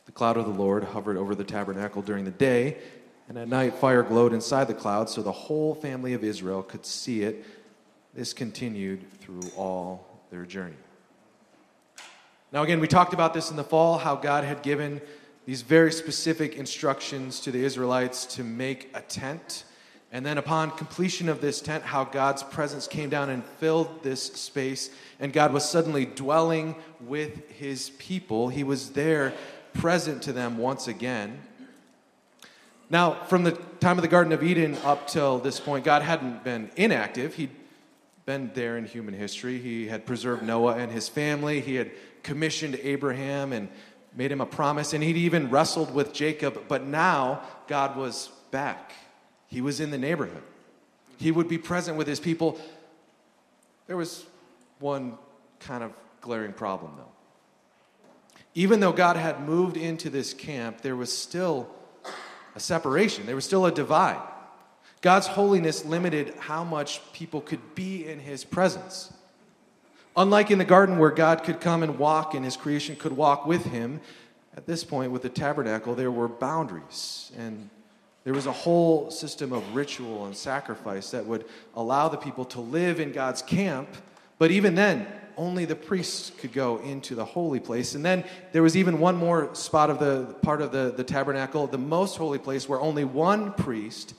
The 0.06 0.12
cloud 0.12 0.38
of 0.38 0.46
the 0.46 0.52
Lord 0.52 0.84
hovered 0.84 1.18
over 1.18 1.34
the 1.34 1.44
tabernacle 1.44 2.04
during 2.04 2.26
the 2.26 2.32
day, 2.32 2.78
and 3.28 3.38
at 3.40 3.48
night, 3.48 3.74
fire 3.74 4.04
glowed 4.04 4.34
inside 4.34 4.68
the 4.68 4.74
cloud 4.74 5.10
so 5.10 5.22
the 5.24 5.32
whole 5.32 5.74
family 5.74 6.14
of 6.14 6.24
Israel 6.24 6.62
could 6.62 6.86
see 6.86 7.24
it. 7.24 7.44
This 8.14 8.34
continued 8.34 9.12
through 9.20 9.42
all 9.58 10.08
their 10.30 10.46
journey. 10.46 10.78
Now, 12.52 12.64
again, 12.64 12.80
we 12.80 12.88
talked 12.88 13.14
about 13.14 13.34
this 13.34 13.50
in 13.50 13.58
the 13.58 13.64
fall 13.64 13.98
how 13.98 14.16
God 14.16 14.44
had 14.44 14.62
given 14.62 15.02
these 15.46 15.64
very 15.64 15.92
specific 15.92 16.56
instructions 16.56 17.40
to 17.42 17.52
the 17.52 17.64
Israelites 17.64 18.26
to 18.36 18.44
make 18.44 18.90
a 18.94 19.02
tent. 19.02 19.66
And 20.12 20.26
then, 20.26 20.38
upon 20.38 20.72
completion 20.72 21.28
of 21.28 21.42
this 21.42 21.60
tent, 21.60 21.84
how 21.84 22.06
God's 22.06 22.42
presence 22.42 22.88
came 22.88 23.10
down 23.10 23.30
and 23.30 23.44
filled 23.44 24.04
this 24.04 24.24
space, 24.24 24.90
and 25.20 25.34
God 25.34 25.52
was 25.52 25.68
suddenly 25.68 26.06
dwelling 26.06 26.76
with 27.02 27.50
his 27.52 27.90
people. 27.92 28.48
He 28.48 28.64
was 28.64 28.92
there, 28.92 29.34
present 29.74 30.24
to 30.24 30.34
them 30.34 30.58
once 30.58 30.88
again. 30.88 31.42
Now, 32.90 33.16
from 33.26 33.44
the 33.44 33.52
time 33.52 33.98
of 33.98 34.02
the 34.02 34.08
Garden 34.08 34.32
of 34.32 34.44
Eden 34.44 34.78
up 34.86 35.08
till 35.08 35.40
this 35.40 35.60
point, 35.60 35.84
God 35.84 36.04
hadn't 36.04 36.42
been 36.42 36.72
inactive. 36.78 37.36
He'd 37.36 37.52
been 38.26 38.50
there 38.54 38.78
in 38.78 38.86
human 38.86 39.14
history. 39.14 39.60
He 39.60 39.88
had 39.88 40.06
preserved 40.06 40.42
Noah 40.42 40.76
and 40.78 40.90
his 40.90 41.10
family. 41.10 41.60
He 41.60 41.76
had 41.76 41.92
commissioned 42.24 42.80
Abraham 42.82 43.52
and 43.52 43.68
made 44.16 44.32
him 44.32 44.40
a 44.40 44.46
promise, 44.46 44.94
and 44.94 45.04
he'd 45.04 45.18
even 45.18 45.50
wrestled 45.50 45.94
with 45.94 46.14
Jacob. 46.14 46.64
But 46.70 46.86
now, 46.86 47.42
God 47.68 47.98
was 47.98 48.30
back. 48.52 48.94
He 49.48 49.62
was 49.62 49.80
in 49.80 49.92
the 49.92 49.98
neighborhood. 49.98 50.44
He 51.18 51.32
would 51.32 51.48
be 51.48 51.58
present 51.58 51.98
with 51.98 52.08
his 52.08 52.20
people. 52.20 52.60
There 53.88 53.98
was 53.98 54.26
one 54.80 55.18
kind 55.60 55.84
of 55.84 55.94
glaring 56.22 56.54
problem, 56.54 56.92
though. 56.98 57.04
Even 58.54 58.80
though 58.80 58.92
God 58.92 59.16
had 59.16 59.42
moved 59.48 59.78
into 59.78 60.10
this 60.10 60.34
camp, 60.34 60.82
there 60.82 60.96
was 60.96 61.16
still 61.16 61.70
a 62.56 62.60
separation, 62.60 63.26
there 63.26 63.36
was 63.36 63.46
still 63.46 63.66
a 63.66 63.72
divide. 63.72 64.22
God's 65.02 65.28
holiness 65.28 65.86
limited 65.86 66.34
how 66.40 66.64
much 66.64 67.02
people 67.14 67.40
could 67.40 67.76
be 67.76 68.08
in 68.08 68.20
his 68.20 68.44
presence. 68.44 69.14
Unlike 70.16 70.50
in 70.50 70.58
the 70.58 70.66
garden 70.66 70.98
where 70.98 71.12
God 71.12 71.44
could 71.44 71.62
come 71.62 71.84
and 71.84 72.00
walk 72.00 72.34
and 72.34 72.44
his 72.44 72.58
creation 72.58 72.96
could 72.96 73.16
walk 73.16 73.46
with 73.46 73.66
him, 73.66 74.02
at 74.56 74.66
this 74.66 74.84
point 74.84 75.12
with 75.12 75.22
the 75.22 75.30
tabernacle, 75.30 75.94
there 75.94 76.10
were 76.10 76.28
boundaries 76.28 77.32
and 77.38 77.70
there 78.28 78.34
was 78.34 78.46
a 78.46 78.52
whole 78.52 79.10
system 79.10 79.54
of 79.54 79.74
ritual 79.74 80.26
and 80.26 80.36
sacrifice 80.36 81.12
that 81.12 81.26
would 81.26 81.46
allow 81.76 82.10
the 82.10 82.18
people 82.18 82.44
to 82.44 82.60
live 82.60 83.00
in 83.00 83.14
God's 83.14 83.42
camp. 83.42 83.88
But 84.38 84.52
even 84.52 84.76
then, 84.76 85.08
only 85.38 85.64
the 85.64 85.78
priests 85.78 86.34
could 86.38 86.52
go 86.52 86.80
into 86.80 87.16
the 87.16 87.24
holy 87.24 87.62
place. 87.62 87.96
And 87.96 88.04
then 88.04 88.26
there 88.52 88.62
was 88.62 88.76
even 88.76 89.00
one 89.00 89.16
more 89.16 89.56
spot 89.56 89.90
of 89.90 90.00
the 90.00 90.36
part 90.42 90.62
of 90.62 90.74
the, 90.74 90.92
the 90.92 91.06
tabernacle, 91.06 91.68
the 91.68 91.78
most 91.78 92.18
holy 92.18 92.38
place, 92.38 92.68
where 92.68 92.82
only 92.82 93.06
one 93.06 93.54
priest 93.54 94.14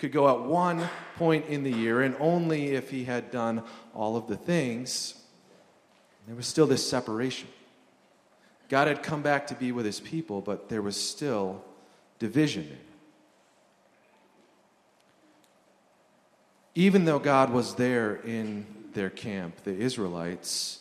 could 0.00 0.10
go 0.10 0.28
at 0.28 0.44
one 0.44 0.88
point 1.14 1.46
in 1.46 1.62
the 1.62 1.70
year, 1.70 2.02
and 2.02 2.16
only 2.18 2.70
if 2.70 2.90
he 2.90 3.04
had 3.04 3.30
done 3.30 3.62
all 3.94 4.16
of 4.16 4.26
the 4.26 4.36
things. 4.36 5.14
There 6.26 6.34
was 6.34 6.48
still 6.48 6.66
this 6.66 6.84
separation. 6.84 7.46
God 8.68 8.88
had 8.88 9.04
come 9.04 9.22
back 9.22 9.46
to 9.46 9.54
be 9.54 9.70
with 9.70 9.86
his 9.86 10.00
people, 10.00 10.40
but 10.40 10.68
there 10.68 10.82
was 10.82 11.00
still 11.00 11.64
division 12.18 12.76
Even 16.74 17.04
though 17.04 17.18
God 17.18 17.50
was 17.50 17.74
there 17.74 18.16
in 18.16 18.66
their 18.94 19.10
camp, 19.10 19.62
the 19.64 19.74
Israelites 19.76 20.80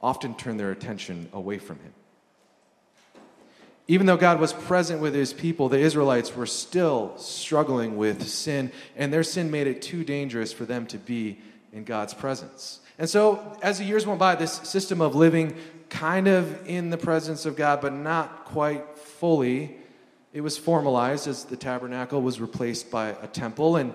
often 0.00 0.34
turned 0.34 0.60
their 0.60 0.70
attention 0.70 1.28
away 1.32 1.58
from 1.58 1.78
him. 1.80 1.92
Even 3.88 4.06
though 4.06 4.16
God 4.16 4.40
was 4.40 4.52
present 4.52 5.00
with 5.00 5.14
his 5.14 5.32
people, 5.32 5.68
the 5.68 5.78
Israelites 5.78 6.34
were 6.34 6.46
still 6.46 7.16
struggling 7.18 7.96
with 7.96 8.28
sin, 8.28 8.72
and 8.96 9.12
their 9.12 9.22
sin 9.22 9.50
made 9.50 9.68
it 9.68 9.80
too 9.80 10.04
dangerous 10.04 10.52
for 10.52 10.64
them 10.64 10.86
to 10.86 10.98
be 10.98 11.38
in 11.72 11.84
God's 11.84 12.12
presence. 12.12 12.80
And 12.98 13.08
so, 13.08 13.56
as 13.62 13.78
the 13.78 13.84
years 13.84 14.06
went 14.06 14.18
by, 14.18 14.34
this 14.34 14.52
system 14.52 15.00
of 15.00 15.14
living 15.14 15.56
kind 15.88 16.26
of 16.26 16.66
in 16.66 16.90
the 16.90 16.96
presence 16.96 17.46
of 17.46 17.54
God, 17.54 17.80
but 17.80 17.92
not 17.92 18.44
quite 18.46 18.98
fully, 18.98 19.76
it 20.32 20.40
was 20.40 20.58
formalized 20.58 21.28
as 21.28 21.44
the 21.44 21.56
tabernacle 21.56 22.20
was 22.20 22.40
replaced 22.40 22.90
by 22.90 23.08
a 23.22 23.26
temple. 23.26 23.76
And 23.76 23.94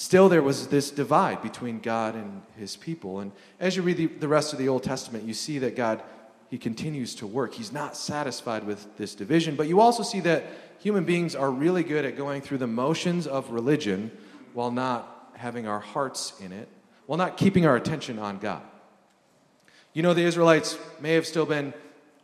still, 0.00 0.30
there 0.30 0.42
was 0.42 0.68
this 0.68 0.90
divide 0.90 1.42
between 1.42 1.78
God 1.78 2.14
and 2.14 2.40
his 2.56 2.74
people. 2.74 3.20
And 3.20 3.32
as 3.60 3.76
you 3.76 3.82
read 3.82 3.98
the, 3.98 4.06
the 4.06 4.28
rest 4.28 4.54
of 4.54 4.58
the 4.58 4.66
Old 4.66 4.82
Testament, 4.82 5.24
you 5.24 5.34
see 5.34 5.58
that 5.58 5.76
God, 5.76 6.02
he 6.48 6.56
continues 6.56 7.14
to 7.16 7.26
work. 7.26 7.52
He's 7.52 7.70
not 7.70 7.94
satisfied 7.94 8.64
with 8.64 8.96
this 8.96 9.14
division. 9.14 9.56
But 9.56 9.68
you 9.68 9.78
also 9.78 10.02
see 10.02 10.20
that 10.20 10.44
human 10.78 11.04
beings 11.04 11.34
are 11.34 11.50
really 11.50 11.82
good 11.82 12.06
at 12.06 12.16
going 12.16 12.40
through 12.40 12.58
the 12.58 12.66
motions 12.66 13.26
of 13.26 13.50
religion 13.50 14.10
while 14.54 14.70
not 14.70 15.32
having 15.34 15.66
our 15.66 15.80
hearts 15.80 16.32
in 16.40 16.50
it, 16.50 16.68
while 17.04 17.18
not 17.18 17.36
keeping 17.36 17.66
our 17.66 17.76
attention 17.76 18.18
on 18.18 18.38
God. 18.38 18.62
You 19.92 20.02
know, 20.02 20.14
the 20.14 20.24
Israelites 20.24 20.78
may 21.00 21.12
have 21.12 21.26
still 21.26 21.44
been 21.44 21.74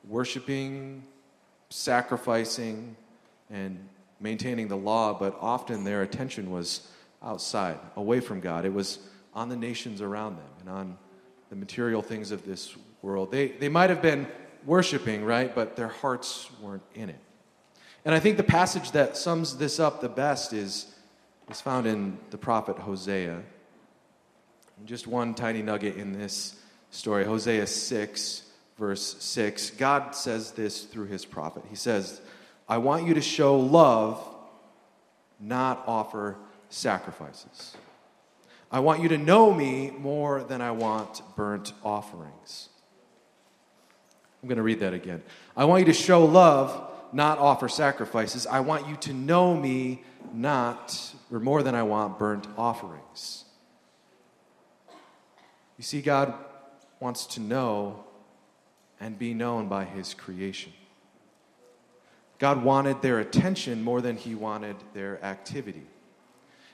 worshiping, 0.08 1.02
sacrificing, 1.68 2.96
and 3.50 3.86
maintaining 4.18 4.68
the 4.68 4.76
law, 4.78 5.12
but 5.12 5.36
often 5.42 5.84
their 5.84 6.00
attention 6.00 6.50
was 6.50 6.88
outside, 7.26 7.78
away 7.96 8.20
from 8.20 8.40
God. 8.40 8.64
It 8.64 8.72
was 8.72 8.98
on 9.34 9.48
the 9.48 9.56
nations 9.56 10.00
around 10.00 10.36
them 10.36 10.48
and 10.60 10.68
on 10.68 10.98
the 11.50 11.56
material 11.56 12.00
things 12.00 12.30
of 12.30 12.46
this 12.46 12.74
world. 13.02 13.30
They, 13.30 13.48
they 13.48 13.68
might 13.68 13.90
have 13.90 14.00
been 14.00 14.26
worshiping, 14.64 15.24
right? 15.24 15.54
But 15.54 15.76
their 15.76 15.88
hearts 15.88 16.48
weren't 16.60 16.82
in 16.94 17.10
it. 17.10 17.20
And 18.04 18.14
I 18.14 18.20
think 18.20 18.36
the 18.36 18.44
passage 18.44 18.92
that 18.92 19.16
sums 19.16 19.56
this 19.56 19.80
up 19.80 20.00
the 20.00 20.08
best 20.08 20.52
is, 20.52 20.94
is 21.50 21.60
found 21.60 21.86
in 21.86 22.18
the 22.30 22.38
prophet 22.38 22.78
Hosea. 22.78 23.42
Just 24.84 25.06
one 25.06 25.34
tiny 25.34 25.62
nugget 25.62 25.96
in 25.96 26.12
this 26.12 26.54
story 26.90 27.24
Hosea 27.24 27.66
6, 27.66 28.42
verse 28.78 29.16
6. 29.18 29.70
God 29.70 30.14
says 30.14 30.52
this 30.52 30.84
through 30.84 31.06
his 31.06 31.24
prophet. 31.24 31.64
He 31.68 31.76
says, 31.76 32.20
I 32.68 32.78
want 32.78 33.06
you 33.06 33.14
to 33.14 33.20
show 33.20 33.58
love, 33.58 34.22
not 35.40 35.82
offer 35.86 36.36
sacrifices. 36.68 37.76
I 38.70 38.80
want 38.80 39.02
you 39.02 39.08
to 39.10 39.18
know 39.18 39.52
me 39.54 39.90
more 39.90 40.42
than 40.42 40.60
I 40.60 40.72
want 40.72 41.22
burnt 41.36 41.72
offerings. 41.84 42.68
I'm 44.42 44.48
going 44.48 44.56
to 44.56 44.62
read 44.62 44.80
that 44.80 44.92
again. 44.92 45.22
I 45.56 45.64
want 45.64 45.80
you 45.80 45.86
to 45.86 45.92
show 45.92 46.24
love, 46.24 46.90
not 47.12 47.38
offer 47.38 47.68
sacrifices. 47.68 48.46
I 48.46 48.60
want 48.60 48.88
you 48.88 48.96
to 48.96 49.12
know 49.12 49.54
me 49.56 50.02
not, 50.32 51.14
or 51.32 51.40
more 51.40 51.62
than 51.62 51.74
I 51.74 51.82
want, 51.82 52.18
burnt 52.18 52.46
offerings. 52.56 53.44
You 55.76 55.84
see, 55.84 56.00
God 56.00 56.34
wants 57.00 57.26
to 57.26 57.40
know 57.40 58.04
and 59.00 59.18
be 59.18 59.34
known 59.34 59.68
by 59.68 59.84
his 59.84 60.14
creation. 60.14 60.72
God 62.38 62.62
wanted 62.62 63.02
their 63.02 63.18
attention 63.20 63.82
more 63.82 64.00
than 64.00 64.16
he 64.16 64.34
wanted 64.34 64.76
their 64.94 65.22
activity. 65.24 65.86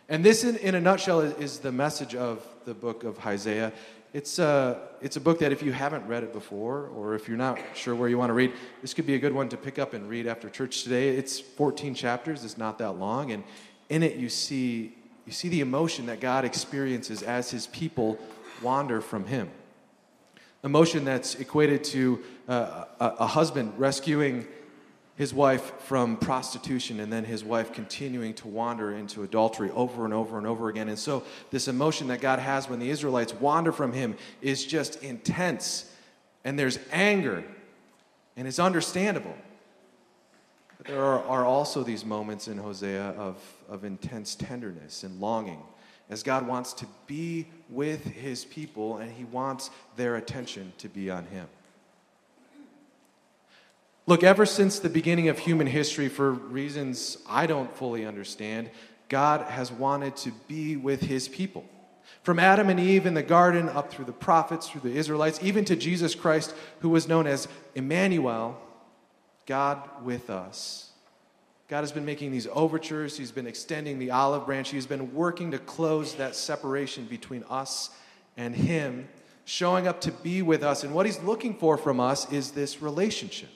And 0.08 0.24
this, 0.24 0.44
in, 0.44 0.56
in 0.56 0.74
a 0.74 0.80
nutshell, 0.80 1.20
is, 1.20 1.32
is, 1.34 1.58
the 1.58 1.72
message 1.72 2.14
of 2.14 2.46
the 2.64 2.74
book 2.74 3.04
of 3.04 3.24
Isaiah. 3.26 3.72
It's 4.12 4.38
a, 4.38 4.88
it's 5.00 5.16
a 5.16 5.20
book 5.20 5.38
that 5.38 5.52
if 5.52 5.62
you 5.62 5.72
haven't 5.72 6.06
read 6.06 6.22
it 6.22 6.32
before, 6.32 6.88
or 6.88 7.14
if 7.14 7.28
you're 7.28 7.36
not 7.36 7.58
sure 7.74 7.94
where 7.94 8.08
you 8.08 8.18
want 8.18 8.30
to 8.30 8.34
read, 8.34 8.52
this 8.82 8.92
could 8.92 9.06
be 9.06 9.14
a 9.14 9.18
good 9.18 9.32
one 9.32 9.48
to 9.48 9.56
pick 9.56 9.78
up 9.78 9.94
and 9.94 10.08
read 10.08 10.26
after 10.26 10.50
church 10.50 10.82
today. 10.82 11.10
It's 11.10 11.40
14 11.40 11.94
chapters, 11.94 12.44
it's 12.44 12.58
not 12.58 12.78
that 12.78 12.92
long, 12.92 13.32
and 13.32 13.42
in 13.88 14.02
it 14.02 14.16
you 14.16 14.28
see, 14.28 14.94
you 15.24 15.32
see 15.32 15.48
the 15.48 15.60
emotion 15.60 16.06
that 16.06 16.20
God 16.20 16.44
experiences 16.44 17.22
as 17.22 17.50
his 17.50 17.66
people 17.68 18.18
wander 18.60 19.00
from 19.00 19.24
him 19.26 19.50
emotion 20.64 21.04
that's 21.04 21.34
equated 21.36 21.82
to 21.82 22.22
uh, 22.48 22.84
a, 23.00 23.06
a 23.20 23.26
husband 23.26 23.72
rescuing 23.76 24.46
his 25.16 25.34
wife 25.34 25.72
from 25.82 26.16
prostitution 26.16 27.00
and 27.00 27.12
then 27.12 27.24
his 27.24 27.44
wife 27.44 27.72
continuing 27.72 28.34
to 28.34 28.48
wander 28.48 28.92
into 28.92 29.22
adultery 29.22 29.70
over 29.72 30.04
and 30.04 30.14
over 30.14 30.38
and 30.38 30.46
over 30.46 30.68
again. 30.68 30.88
And 30.88 30.98
so, 30.98 31.22
this 31.50 31.68
emotion 31.68 32.08
that 32.08 32.20
God 32.20 32.38
has 32.38 32.68
when 32.68 32.78
the 32.78 32.88
Israelites 32.88 33.34
wander 33.34 33.72
from 33.72 33.92
him 33.92 34.16
is 34.40 34.64
just 34.64 35.02
intense. 35.02 35.90
And 36.44 36.58
there's 36.58 36.78
anger, 36.90 37.44
and 38.36 38.48
it's 38.48 38.58
understandable. 38.58 39.34
But 40.78 40.86
there 40.86 41.04
are, 41.04 41.22
are 41.24 41.44
also 41.44 41.84
these 41.84 42.04
moments 42.04 42.48
in 42.48 42.58
Hosea 42.58 43.10
of, 43.10 43.36
of 43.68 43.84
intense 43.84 44.34
tenderness 44.34 45.04
and 45.04 45.20
longing 45.20 45.62
as 46.10 46.22
God 46.22 46.46
wants 46.46 46.72
to 46.74 46.86
be 47.06 47.46
with 47.70 48.04
his 48.04 48.44
people 48.44 48.98
and 48.98 49.10
he 49.10 49.24
wants 49.24 49.70
their 49.96 50.16
attention 50.16 50.72
to 50.78 50.88
be 50.88 51.10
on 51.10 51.24
him. 51.26 51.46
Look, 54.06 54.24
ever 54.24 54.44
since 54.46 54.80
the 54.80 54.88
beginning 54.88 55.28
of 55.28 55.38
human 55.38 55.68
history, 55.68 56.08
for 56.08 56.32
reasons 56.32 57.18
I 57.28 57.46
don't 57.46 57.74
fully 57.76 58.04
understand, 58.04 58.70
God 59.08 59.42
has 59.42 59.70
wanted 59.70 60.16
to 60.18 60.32
be 60.48 60.76
with 60.76 61.02
his 61.02 61.28
people. 61.28 61.64
From 62.24 62.38
Adam 62.38 62.68
and 62.68 62.80
Eve 62.80 63.06
in 63.06 63.14
the 63.14 63.22
garden, 63.22 63.68
up 63.68 63.92
through 63.92 64.06
the 64.06 64.12
prophets, 64.12 64.68
through 64.68 64.80
the 64.80 64.96
Israelites, 64.96 65.38
even 65.42 65.64
to 65.66 65.76
Jesus 65.76 66.14
Christ, 66.14 66.54
who 66.80 66.88
was 66.88 67.06
known 67.06 67.26
as 67.26 67.46
Emmanuel, 67.74 68.60
God 69.46 69.80
with 70.02 70.30
us. 70.30 70.90
God 71.68 71.80
has 71.80 71.92
been 71.92 72.04
making 72.04 72.32
these 72.32 72.48
overtures. 72.52 73.16
He's 73.16 73.32
been 73.32 73.46
extending 73.46 73.98
the 73.98 74.10
olive 74.10 74.46
branch. 74.46 74.70
He's 74.70 74.86
been 74.86 75.14
working 75.14 75.52
to 75.52 75.58
close 75.58 76.16
that 76.16 76.34
separation 76.34 77.06
between 77.06 77.44
us 77.48 77.90
and 78.36 78.54
Him, 78.54 79.08
showing 79.44 79.86
up 79.86 80.00
to 80.02 80.12
be 80.12 80.42
with 80.42 80.62
us. 80.62 80.84
And 80.84 80.92
what 80.92 81.06
He's 81.06 81.20
looking 81.20 81.54
for 81.54 81.78
from 81.78 81.98
us 81.98 82.30
is 82.32 82.50
this 82.50 82.82
relationship. 82.82 83.48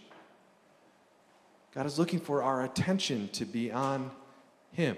God 1.77 1.85
is 1.85 1.99
looking 1.99 2.21
for 2.21 2.43
our 2.43 2.65
attention 2.65 3.29
to 3.35 3.45
be 3.45 3.71
on 3.71 4.11
Him. 4.73 4.97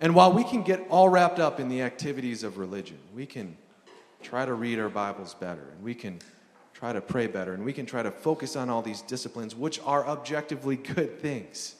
And 0.00 0.14
while 0.14 0.32
we 0.32 0.44
can 0.44 0.62
get 0.62 0.86
all 0.88 1.08
wrapped 1.08 1.40
up 1.40 1.58
in 1.58 1.68
the 1.68 1.82
activities 1.82 2.44
of 2.44 2.58
religion, 2.58 2.96
we 3.12 3.26
can 3.26 3.56
try 4.22 4.46
to 4.46 4.54
read 4.54 4.78
our 4.78 4.88
Bibles 4.88 5.34
better, 5.34 5.66
and 5.72 5.82
we 5.82 5.96
can 5.96 6.20
try 6.74 6.92
to 6.92 7.00
pray 7.00 7.26
better, 7.26 7.54
and 7.54 7.64
we 7.64 7.72
can 7.72 7.86
try 7.86 8.04
to 8.04 8.12
focus 8.12 8.54
on 8.54 8.70
all 8.70 8.82
these 8.82 9.02
disciplines, 9.02 9.56
which 9.56 9.80
are 9.80 10.06
objectively 10.06 10.76
good 10.76 11.20
things. 11.20 11.74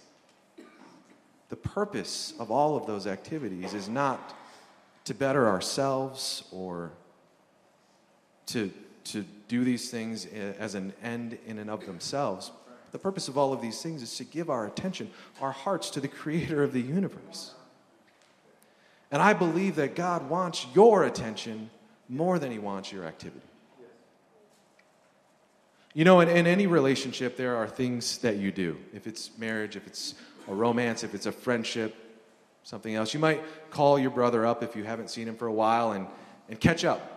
The 1.48 1.56
purpose 1.56 2.34
of 2.40 2.50
all 2.50 2.76
of 2.76 2.88
those 2.88 3.06
activities 3.06 3.74
is 3.74 3.88
not 3.88 4.34
to 5.04 5.14
better 5.14 5.46
ourselves 5.46 6.42
or 6.50 6.90
to, 8.46 8.72
to 9.04 9.24
do 9.46 9.62
these 9.62 9.88
things 9.88 10.26
as 10.26 10.74
an 10.74 10.92
end 11.00 11.38
in 11.46 11.58
and 11.58 11.70
of 11.70 11.86
themselves. 11.86 12.50
The 12.96 13.02
purpose 13.02 13.28
of 13.28 13.36
all 13.36 13.52
of 13.52 13.60
these 13.60 13.82
things 13.82 14.00
is 14.00 14.16
to 14.16 14.24
give 14.24 14.48
our 14.48 14.64
attention, 14.64 15.10
our 15.42 15.52
hearts 15.52 15.90
to 15.90 16.00
the 16.00 16.08
creator 16.08 16.62
of 16.62 16.72
the 16.72 16.80
universe. 16.80 17.52
And 19.10 19.20
I 19.20 19.34
believe 19.34 19.76
that 19.76 19.94
God 19.94 20.30
wants 20.30 20.66
your 20.74 21.04
attention 21.04 21.68
more 22.08 22.38
than 22.38 22.50
he 22.50 22.58
wants 22.58 22.90
your 22.90 23.04
activity. 23.04 23.44
You 25.92 26.06
know, 26.06 26.20
in, 26.20 26.30
in 26.30 26.46
any 26.46 26.66
relationship, 26.66 27.36
there 27.36 27.56
are 27.56 27.68
things 27.68 28.16
that 28.20 28.36
you 28.36 28.50
do. 28.50 28.78
If 28.94 29.06
it's 29.06 29.36
marriage, 29.36 29.76
if 29.76 29.86
it's 29.86 30.14
a 30.48 30.54
romance, 30.54 31.04
if 31.04 31.14
it's 31.14 31.26
a 31.26 31.32
friendship, 31.32 31.94
something 32.62 32.94
else. 32.94 33.12
You 33.12 33.20
might 33.20 33.42
call 33.68 33.98
your 33.98 34.10
brother 34.10 34.46
up 34.46 34.62
if 34.62 34.74
you 34.74 34.84
haven't 34.84 35.10
seen 35.10 35.28
him 35.28 35.36
for 35.36 35.48
a 35.48 35.52
while 35.52 35.92
and, 35.92 36.06
and 36.48 36.58
catch 36.58 36.82
up. 36.82 37.15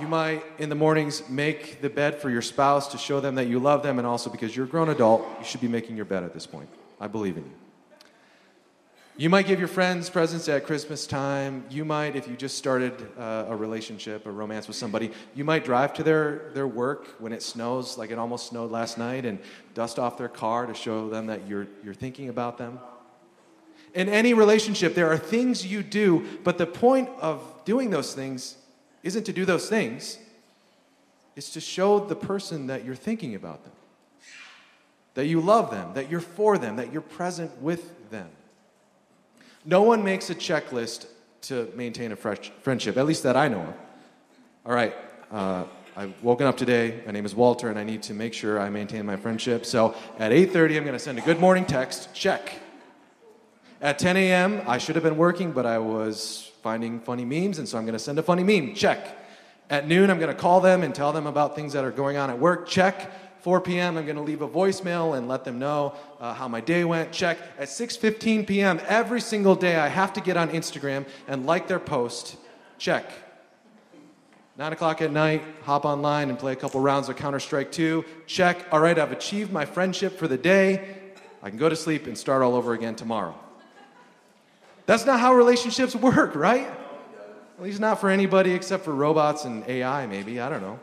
You 0.00 0.08
might, 0.08 0.42
in 0.58 0.70
the 0.70 0.74
mornings, 0.74 1.28
make 1.28 1.82
the 1.82 1.90
bed 1.90 2.18
for 2.18 2.30
your 2.30 2.40
spouse 2.40 2.88
to 2.92 2.98
show 2.98 3.20
them 3.20 3.34
that 3.34 3.46
you 3.46 3.58
love 3.58 3.82
them, 3.82 3.98
and 3.98 4.06
also 4.06 4.30
because 4.30 4.56
you're 4.56 4.64
a 4.64 4.68
grown 4.68 4.88
adult, 4.88 5.26
you 5.38 5.44
should 5.44 5.60
be 5.60 5.68
making 5.68 5.96
your 5.96 6.06
bed 6.06 6.24
at 6.24 6.32
this 6.32 6.46
point. 6.46 6.70
I 6.98 7.08
believe 7.08 7.36
in 7.36 7.44
you. 7.44 7.52
You 9.18 9.28
might 9.28 9.46
give 9.46 9.58
your 9.58 9.68
friends 9.68 10.08
presents 10.08 10.48
at 10.48 10.64
Christmas 10.64 11.06
time. 11.06 11.64
You 11.68 11.84
might, 11.84 12.16
if 12.16 12.26
you 12.26 12.34
just 12.34 12.56
started 12.56 12.94
uh, 13.18 13.44
a 13.48 13.54
relationship, 13.54 14.24
a 14.24 14.30
romance 14.30 14.66
with 14.66 14.76
somebody, 14.76 15.10
you 15.34 15.44
might 15.44 15.66
drive 15.66 15.92
to 15.94 16.02
their, 16.02 16.50
their 16.54 16.66
work 16.66 17.08
when 17.18 17.34
it 17.34 17.42
snows, 17.42 17.98
like 17.98 18.10
it 18.10 18.18
almost 18.18 18.46
snowed 18.46 18.70
last 18.70 18.96
night, 18.96 19.26
and 19.26 19.38
dust 19.74 19.98
off 19.98 20.16
their 20.16 20.30
car 20.30 20.64
to 20.64 20.72
show 20.72 21.10
them 21.10 21.26
that 21.26 21.46
you're, 21.46 21.66
you're 21.84 21.92
thinking 21.92 22.30
about 22.30 22.56
them. 22.56 22.80
In 23.92 24.08
any 24.08 24.32
relationship, 24.32 24.94
there 24.94 25.12
are 25.12 25.18
things 25.18 25.66
you 25.66 25.82
do, 25.82 26.26
but 26.42 26.56
the 26.56 26.66
point 26.66 27.10
of 27.20 27.42
doing 27.66 27.90
those 27.90 28.14
things 28.14 28.56
isn't 29.02 29.24
to 29.24 29.32
do 29.32 29.44
those 29.44 29.68
things, 29.68 30.18
it's 31.34 31.50
to 31.50 31.60
show 31.60 31.98
the 31.98 32.16
person 32.16 32.66
that 32.66 32.84
you're 32.84 32.94
thinking 32.94 33.34
about 33.34 33.64
them, 33.64 33.72
that 35.14 35.26
you 35.26 35.40
love 35.40 35.70
them, 35.70 35.94
that 35.94 36.10
you're 36.10 36.20
for 36.20 36.58
them, 36.58 36.76
that 36.76 36.92
you're 36.92 37.02
present 37.02 37.60
with 37.60 38.10
them. 38.10 38.28
No 39.64 39.82
one 39.82 40.04
makes 40.04 40.30
a 40.30 40.34
checklist 40.34 41.06
to 41.42 41.70
maintain 41.74 42.12
a 42.12 42.16
fresh 42.16 42.50
friendship, 42.60 42.96
at 42.96 43.06
least 43.06 43.22
that 43.22 43.36
I 43.36 43.48
know 43.48 43.60
of. 43.60 43.74
All 44.66 44.74
right, 44.74 44.94
uh, 45.30 45.64
I've 45.96 46.14
woken 46.22 46.46
up 46.46 46.56
today. 46.56 47.02
My 47.04 47.12
name 47.12 47.26
is 47.26 47.34
Walter, 47.34 47.68
and 47.68 47.78
I 47.78 47.84
need 47.84 48.02
to 48.04 48.14
make 48.14 48.32
sure 48.32 48.60
I 48.60 48.70
maintain 48.70 49.04
my 49.04 49.16
friendship. 49.16 49.66
So 49.66 49.94
at 50.18 50.32
8:30, 50.32 50.76
I'm 50.76 50.84
going 50.84 50.92
to 50.92 50.98
send 50.98 51.18
a 51.18 51.22
good 51.22 51.40
morning 51.40 51.64
text. 51.64 52.14
Check. 52.14 52.60
At 53.80 53.98
10 53.98 54.16
a.m., 54.16 54.62
I 54.66 54.78
should 54.78 54.94
have 54.94 55.02
been 55.02 55.16
working, 55.16 55.50
but 55.50 55.66
I 55.66 55.78
was 55.78 56.51
finding 56.62 57.00
funny 57.00 57.24
memes, 57.24 57.58
and 57.58 57.68
so 57.68 57.76
I'm 57.76 57.84
going 57.84 57.92
to 57.92 57.98
send 57.98 58.18
a 58.18 58.22
funny 58.22 58.44
meme. 58.44 58.74
Check. 58.74 59.18
At 59.68 59.88
noon, 59.88 60.10
I'm 60.10 60.18
going 60.18 60.34
to 60.34 60.40
call 60.40 60.60
them 60.60 60.82
and 60.82 60.94
tell 60.94 61.12
them 61.12 61.26
about 61.26 61.56
things 61.56 61.72
that 61.72 61.84
are 61.84 61.90
going 61.90 62.16
on 62.16 62.30
at 62.30 62.38
work. 62.38 62.68
Check. 62.68 63.10
4 63.40 63.60
p.m., 63.60 63.96
I'm 63.96 64.04
going 64.04 64.16
to 64.16 64.22
leave 64.22 64.40
a 64.40 64.48
voicemail 64.48 65.18
and 65.18 65.26
let 65.26 65.44
them 65.44 65.58
know 65.58 65.94
uh, 66.20 66.32
how 66.32 66.46
my 66.46 66.60
day 66.60 66.84
went. 66.84 67.10
Check. 67.10 67.38
At 67.58 67.68
6:15 67.68 68.46
p.m. 68.46 68.80
every 68.86 69.20
single 69.20 69.56
day, 69.56 69.76
I 69.76 69.88
have 69.88 70.12
to 70.12 70.20
get 70.20 70.36
on 70.36 70.50
Instagram 70.50 71.06
and 71.26 71.44
like 71.44 71.66
their 71.66 71.80
post. 71.80 72.36
Check. 72.78 73.10
9 74.58 74.72
o'clock 74.72 75.02
at 75.02 75.10
night, 75.10 75.42
hop 75.64 75.84
online 75.84 76.28
and 76.28 76.38
play 76.38 76.52
a 76.52 76.56
couple 76.56 76.78
rounds 76.80 77.08
of 77.08 77.16
Counter 77.16 77.40
Strike 77.40 77.72
2. 77.72 78.04
Check. 78.26 78.66
All 78.70 78.78
right, 78.78 78.96
I've 78.96 79.10
achieved 79.10 79.50
my 79.50 79.64
friendship 79.64 80.18
for 80.18 80.28
the 80.28 80.36
day. 80.36 80.96
I 81.42 81.48
can 81.48 81.58
go 81.58 81.68
to 81.68 81.74
sleep 81.74 82.06
and 82.06 82.16
start 82.16 82.42
all 82.42 82.54
over 82.54 82.74
again 82.74 82.94
tomorrow. 82.94 83.34
That's 84.86 85.06
not 85.06 85.20
how 85.20 85.34
relationships 85.34 85.94
work, 85.94 86.34
right? 86.34 86.66
At 87.58 87.62
least 87.62 87.80
not 87.80 88.00
for 88.00 88.10
anybody 88.10 88.52
except 88.52 88.84
for 88.84 88.94
robots 88.94 89.44
and 89.44 89.64
AI, 89.68 90.06
maybe. 90.06 90.40
I 90.40 90.48
don't 90.48 90.62
know. 90.62 90.80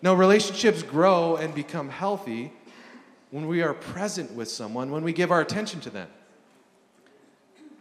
No, 0.00 0.14
relationships 0.14 0.82
grow 0.82 1.36
and 1.36 1.54
become 1.54 1.88
healthy 1.88 2.52
when 3.30 3.46
we 3.48 3.62
are 3.62 3.74
present 3.74 4.32
with 4.32 4.48
someone, 4.48 4.90
when 4.90 5.02
we 5.02 5.12
give 5.12 5.30
our 5.30 5.40
attention 5.40 5.80
to 5.80 5.90
them. 5.90 6.08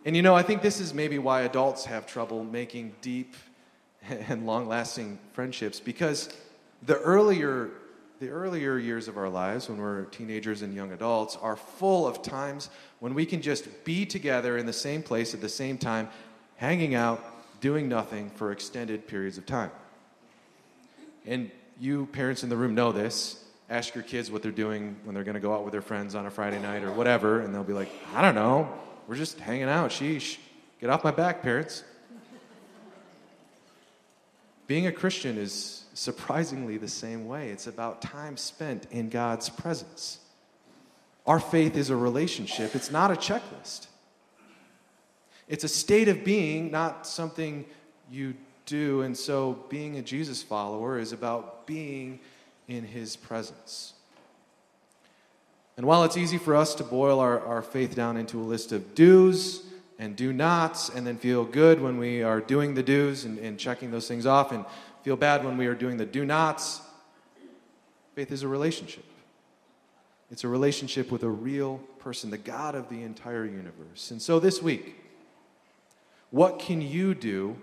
And 0.06 0.16
you 0.16 0.22
know, 0.22 0.36
I 0.36 0.44
think 0.44 0.62
this 0.62 0.80
is 0.80 0.94
maybe 0.94 1.20
why 1.20 1.42
adults 1.42 1.86
have 1.86 2.06
trouble 2.06 2.44
making 2.44 2.96
deep 3.02 3.36
and 4.10 4.46
long 4.46 4.68
lasting 4.68 5.20
friendships 5.34 5.80
because 5.80 6.30
the 6.82 7.00
earlier 7.00 7.70
the 8.20 8.30
earlier 8.30 8.78
years 8.78 9.08
of 9.08 9.18
our 9.18 9.30
lives 9.30 9.70
when 9.70 9.78
we're 9.78 10.06
teenagers 10.06 10.62
and 10.62 10.74
young 10.74 10.92
adults 10.92 11.38
are 11.42 11.56
full 11.56 12.08
of 12.08 12.22
times 12.22 12.70
when 13.00 13.14
we 13.14 13.26
can 13.26 13.42
just 13.42 13.84
be 13.84 14.06
together 14.06 14.58
in 14.58 14.66
the 14.66 14.74
same 14.74 15.04
place 15.04 15.34
at 15.34 15.42
the 15.42 15.50
same 15.50 15.78
time 15.78 16.08
hanging 16.56 16.96
out 16.96 17.22
doing 17.60 17.90
nothing 17.90 18.30
for 18.32 18.52
extended 18.52 19.08
periods 19.08 19.38
of 19.38 19.46
time 19.46 19.72
and 21.26 21.50
you 21.80 22.06
parents 22.08 22.44
in 22.44 22.50
the 22.50 22.58
room 22.58 22.76
know 22.76 22.92
this. 22.92 23.44
Ask 23.70 23.96
your 23.96 24.04
kids 24.04 24.30
what 24.30 24.44
they're 24.44 24.52
doing 24.52 24.96
when 25.04 25.16
they're 25.16 25.24
going 25.24 25.36
to 25.36 25.42
go 25.42 25.54
out 25.54 25.64
with 25.64 25.72
their 25.72 25.82
friends 25.82 26.16
on 26.16 26.26
a 26.26 26.32
Friday 26.32 26.60
night 26.62 26.84
or 26.84 26.92
whatever, 26.92 27.42
and 27.42 27.54
they'll 27.54 27.64
be 27.64 27.74
like, 27.74 27.90
I 28.14 28.22
don't 28.22 28.36
know. 28.36 28.72
We're 29.08 29.16
just 29.16 29.40
hanging 29.40 29.64
out. 29.64 29.92
Sheesh. 29.92 30.38
Get 30.80 30.90
off 30.90 31.04
my 31.04 31.12
back, 31.12 31.42
parents. 31.42 31.84
Being 34.68 34.88
a 34.88 34.92
Christian 34.92 35.38
is 35.38 35.84
surprisingly 35.94 36.78
the 36.78 36.88
same 36.88 37.28
way. 37.28 37.50
It's 37.50 37.68
about 37.68 38.02
time 38.02 38.38
spent 38.38 38.88
in 38.92 39.10
God's 39.10 39.50
presence. 39.50 40.20
Our 41.26 41.40
faith 41.40 41.78
is 41.78 41.90
a 41.90 41.96
relationship, 41.96 42.76
it's 42.76 42.92
not 42.92 43.12
a 43.12 43.16
checklist. 43.16 43.88
It's 45.50 45.66
a 45.66 45.70
state 45.70 46.08
of 46.08 46.24
being, 46.24 46.72
not 46.72 47.06
something 47.06 47.66
you 48.10 48.34
do. 48.66 49.02
And 49.02 49.16
so, 49.16 49.64
being 49.70 49.98
a 49.98 50.02
Jesus 50.02 50.42
follower 50.42 50.98
is 50.98 51.12
about 51.12 51.68
being 51.68 52.20
in 52.68 52.86
his 52.86 53.18
presence. 53.18 53.94
And 55.76 55.86
while 55.86 56.04
it's 56.06 56.18
easy 56.18 56.38
for 56.38 56.56
us 56.56 56.76
to 56.76 56.84
boil 56.84 57.20
our, 57.20 57.40
our 57.42 57.62
faith 57.62 57.94
down 57.94 58.16
into 58.16 58.40
a 58.40 58.44
list 58.44 58.72
of 58.72 58.96
do's 58.96 59.64
and 60.04 60.18
do 60.18 60.34
nots, 60.34 60.90
and 60.90 61.08
then 61.08 61.18
feel 61.18 61.46
good 61.46 61.82
when 61.82 61.98
we 61.98 62.22
are 62.22 62.42
doing 62.42 62.74
the 62.74 62.84
do's 62.84 63.24
and, 63.24 63.40
and 63.40 63.58
checking 63.58 63.90
those 63.90 64.06
things 64.06 64.26
off, 64.26 64.52
and 64.52 64.66
feel 65.02 65.16
bad 65.16 65.46
when 65.46 65.56
we 65.56 65.66
are 65.66 65.74
doing 65.74 65.96
the 65.96 66.06
do 66.06 66.26
nots, 66.26 66.82
faith 68.14 68.30
is 68.30 68.44
a 68.44 68.48
relationship. 68.48 69.06
It's 70.30 70.44
a 70.44 70.50
relationship 70.50 71.10
with 71.10 71.24
a 71.24 71.30
real 71.30 71.78
person, 72.00 72.32
the 72.32 72.38
God 72.38 72.76
of 72.76 72.90
the 72.90 73.02
entire 73.02 73.46
universe. 73.46 74.12
And 74.12 74.22
so 74.22 74.42
this 74.42 74.62
week, 74.62 74.96
what 76.32 76.60
can 76.60 76.82
you 76.82 77.16
do 77.16 77.56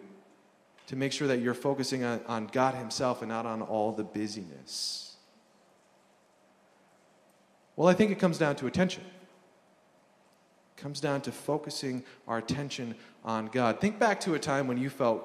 to 0.87 0.97
make 0.97 1.13
sure 1.13 1.29
that 1.29 1.41
you're 1.41 1.53
focusing 1.53 2.05
on, 2.05 2.21
on 2.27 2.47
God 2.47 2.75
Himself 2.75 3.21
and 3.21 3.29
not 3.29 3.45
on 3.45 3.61
all 3.61 3.93
the 3.93 4.05
busyness? 4.05 5.17
Well, 7.77 7.89
I 7.89 7.93
think 7.93 8.11
it 8.11 8.19
comes 8.19 8.39
down 8.39 8.57
to 8.57 8.67
attention. 8.67 9.05
Comes 10.81 11.01
down 11.01 11.21
to 11.23 11.33
focusing 11.33 12.03
our 12.27 12.39
attention 12.39 12.95
on 13.23 13.49
God. 13.49 13.81
Think 13.81 13.99
back 13.99 14.19
to 14.21 14.35
a 14.35 14.39
time 14.39 14.67
when 14.67 14.79
you 14.79 14.89
felt 14.89 15.25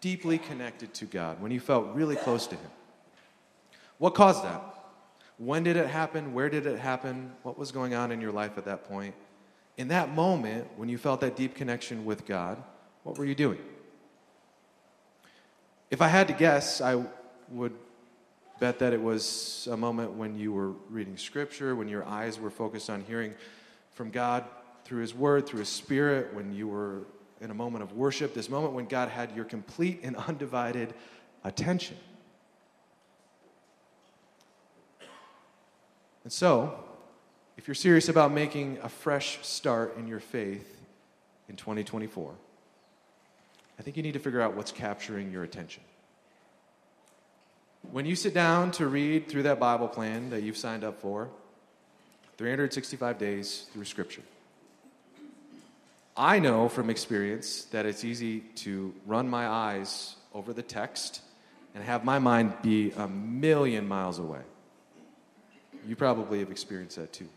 deeply 0.00 0.38
connected 0.38 0.94
to 0.94 1.06
God, 1.06 1.40
when 1.40 1.50
you 1.50 1.58
felt 1.58 1.92
really 1.94 2.14
close 2.14 2.46
to 2.46 2.54
Him. 2.54 2.70
What 3.98 4.14
caused 4.14 4.44
that? 4.44 4.62
When 5.38 5.64
did 5.64 5.76
it 5.76 5.88
happen? 5.88 6.32
Where 6.32 6.48
did 6.48 6.66
it 6.66 6.78
happen? 6.78 7.32
What 7.42 7.58
was 7.58 7.72
going 7.72 7.94
on 7.94 8.12
in 8.12 8.20
your 8.20 8.30
life 8.30 8.56
at 8.58 8.64
that 8.66 8.84
point? 8.88 9.14
In 9.76 9.88
that 9.88 10.14
moment, 10.14 10.68
when 10.76 10.88
you 10.88 10.98
felt 10.98 11.20
that 11.20 11.34
deep 11.34 11.56
connection 11.56 12.04
with 12.04 12.24
God, 12.24 12.62
what 13.02 13.18
were 13.18 13.24
you 13.24 13.34
doing? 13.34 13.58
If 15.90 16.00
I 16.00 16.08
had 16.08 16.28
to 16.28 16.34
guess, 16.34 16.80
I 16.80 17.04
would 17.50 17.72
bet 18.60 18.78
that 18.78 18.92
it 18.92 19.02
was 19.02 19.68
a 19.70 19.76
moment 19.76 20.12
when 20.12 20.38
you 20.38 20.52
were 20.52 20.70
reading 20.90 21.16
scripture, 21.16 21.74
when 21.74 21.88
your 21.88 22.06
eyes 22.06 22.38
were 22.38 22.50
focused 22.50 22.88
on 22.88 23.02
hearing 23.02 23.34
from 23.92 24.10
God 24.10 24.44
through 24.86 25.00
His 25.00 25.12
Word, 25.12 25.46
through 25.46 25.58
His 25.58 25.68
Spirit, 25.68 26.32
when 26.32 26.54
you 26.54 26.68
were 26.68 27.02
in 27.40 27.50
a 27.50 27.54
moment 27.54 27.82
of 27.82 27.92
worship, 27.94 28.34
this 28.34 28.48
moment 28.48 28.72
when 28.72 28.86
God 28.86 29.08
had 29.08 29.34
your 29.34 29.44
complete 29.44 30.00
and 30.04 30.14
undivided 30.16 30.94
attention. 31.42 31.96
And 36.22 36.32
so, 36.32 36.84
if 37.56 37.66
you're 37.66 37.74
serious 37.74 38.08
about 38.08 38.32
making 38.32 38.78
a 38.80 38.88
fresh 38.88 39.40
start 39.42 39.96
in 39.98 40.06
your 40.06 40.20
faith 40.20 40.80
in 41.48 41.56
2024, 41.56 42.32
I 43.78 43.82
think 43.82 43.96
you 43.96 44.04
need 44.04 44.14
to 44.14 44.20
figure 44.20 44.40
out 44.40 44.54
what's 44.54 44.72
capturing 44.72 45.32
your 45.32 45.42
attention. 45.42 45.82
When 47.90 48.06
you 48.06 48.14
sit 48.14 48.34
down 48.34 48.70
to 48.72 48.86
read 48.86 49.28
through 49.28 49.44
that 49.44 49.58
Bible 49.58 49.88
plan 49.88 50.30
that 50.30 50.42
you've 50.42 50.56
signed 50.56 50.84
up 50.84 51.00
for, 51.00 51.28
365 52.38 53.18
days 53.18 53.66
through 53.72 53.84
Scripture, 53.84 54.22
I 56.16 56.38
know 56.38 56.68
from 56.68 56.88
experience 56.88 57.64
that 57.66 57.84
it's 57.84 58.04
easy 58.04 58.40
to 58.56 58.94
run 59.06 59.28
my 59.28 59.46
eyes 59.46 60.16
over 60.32 60.52
the 60.52 60.62
text 60.62 61.20
and 61.74 61.84
have 61.84 62.04
my 62.04 62.18
mind 62.18 62.54
be 62.62 62.92
a 62.92 63.06
million 63.06 63.86
miles 63.86 64.18
away. 64.18 64.40
You 65.86 65.94
probably 65.94 66.38
have 66.38 66.50
experienced 66.50 66.96
that 66.96 67.12
too. 67.12 67.28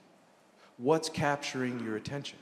What's 0.77 1.09
capturing 1.09 1.81
your 1.81 1.97
attention? 1.97 2.37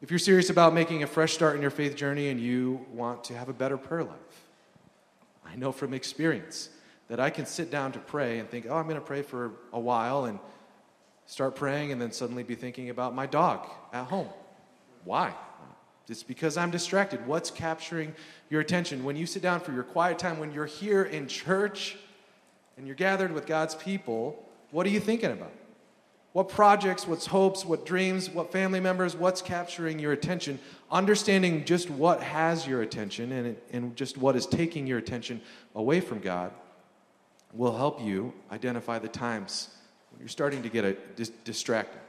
If 0.00 0.10
you're 0.10 0.20
serious 0.20 0.50
about 0.50 0.72
making 0.72 1.02
a 1.02 1.06
fresh 1.06 1.32
start 1.32 1.56
in 1.56 1.62
your 1.62 1.70
faith 1.70 1.96
journey 1.96 2.28
and 2.28 2.40
you 2.40 2.86
want 2.92 3.24
to 3.24 3.34
have 3.36 3.48
a 3.48 3.52
better 3.52 3.76
prayer 3.76 4.04
life, 4.04 4.44
I 5.44 5.56
know 5.56 5.72
from 5.72 5.92
experience 5.92 6.68
that 7.08 7.18
I 7.18 7.30
can 7.30 7.44
sit 7.44 7.70
down 7.70 7.92
to 7.92 7.98
pray 7.98 8.38
and 8.38 8.48
think, 8.48 8.66
oh, 8.68 8.76
I'm 8.76 8.84
going 8.84 9.00
to 9.00 9.00
pray 9.00 9.22
for 9.22 9.52
a 9.72 9.80
while 9.80 10.26
and 10.26 10.38
start 11.26 11.56
praying 11.56 11.92
and 11.92 12.00
then 12.00 12.12
suddenly 12.12 12.42
be 12.42 12.54
thinking 12.54 12.90
about 12.90 13.14
my 13.14 13.26
dog 13.26 13.68
at 13.92 14.06
home. 14.06 14.28
Why? 15.04 15.34
It's 16.08 16.22
because 16.22 16.56
I'm 16.56 16.70
distracted. 16.70 17.26
What's 17.26 17.50
capturing 17.50 18.14
your 18.48 18.60
attention? 18.60 19.02
When 19.02 19.16
you 19.16 19.26
sit 19.26 19.42
down 19.42 19.60
for 19.60 19.72
your 19.72 19.82
quiet 19.82 20.18
time, 20.18 20.38
when 20.38 20.52
you're 20.52 20.66
here 20.66 21.02
in 21.02 21.26
church 21.26 21.96
and 22.76 22.86
you're 22.86 22.96
gathered 22.96 23.32
with 23.32 23.46
God's 23.46 23.74
people, 23.74 24.42
what 24.70 24.86
are 24.86 24.90
you 24.90 25.00
thinking 25.00 25.32
about? 25.32 25.52
What 26.32 26.48
projects, 26.48 27.08
what's 27.08 27.26
hopes, 27.26 27.64
what 27.64 27.86
dreams, 27.86 28.28
what 28.28 28.52
family 28.52 28.78
members, 28.78 29.16
what's 29.16 29.40
capturing 29.40 29.98
your 29.98 30.12
attention? 30.12 30.58
Understanding 30.90 31.64
just 31.64 31.88
what 31.88 32.22
has 32.22 32.66
your 32.66 32.82
attention 32.82 33.32
and, 33.32 33.56
and 33.72 33.96
just 33.96 34.18
what 34.18 34.36
is 34.36 34.46
taking 34.46 34.86
your 34.86 34.98
attention 34.98 35.40
away 35.74 36.00
from 36.00 36.20
God 36.20 36.52
will 37.54 37.74
help 37.74 38.02
you 38.02 38.34
identify 38.52 38.98
the 38.98 39.08
times 39.08 39.70
when 40.16 40.22
you're 40.22 40.28
starting 40.28 40.62
to 40.62 40.70
get 40.70 40.84
a, 40.86 40.94
dis- 41.14 41.30
distracted. 41.44 42.00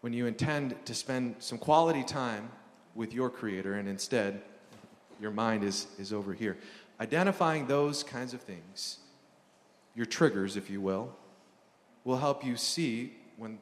When 0.00 0.14
you 0.14 0.24
intend 0.26 0.74
to 0.86 0.94
spend 0.94 1.36
some 1.40 1.58
quality 1.58 2.02
time 2.02 2.48
with 2.94 3.12
your 3.12 3.28
Creator 3.28 3.74
and 3.74 3.86
instead 3.86 4.40
your 5.20 5.30
mind 5.30 5.64
is, 5.64 5.86
is 5.98 6.14
over 6.14 6.32
here. 6.32 6.56
Identifying 6.98 7.66
those 7.66 8.02
kinds 8.02 8.32
of 8.32 8.40
things, 8.40 8.98
your 9.94 10.06
triggers, 10.06 10.56
if 10.56 10.70
you 10.70 10.80
will, 10.80 11.14
will 12.04 12.16
help 12.16 12.42
you 12.42 12.56
see 12.56 13.12
when 13.36 13.58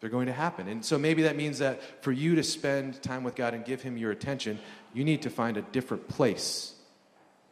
they're 0.00 0.10
going 0.10 0.26
to 0.26 0.32
happen. 0.32 0.66
And 0.66 0.84
so 0.84 0.98
maybe 0.98 1.22
that 1.22 1.36
means 1.36 1.60
that 1.60 2.02
for 2.02 2.10
you 2.10 2.34
to 2.34 2.42
spend 2.42 3.00
time 3.00 3.22
with 3.22 3.36
God 3.36 3.54
and 3.54 3.64
give 3.64 3.80
Him 3.80 3.96
your 3.96 4.10
attention, 4.10 4.58
you 4.92 5.04
need 5.04 5.22
to 5.22 5.30
find 5.30 5.56
a 5.56 5.62
different 5.62 6.08
place. 6.08 6.74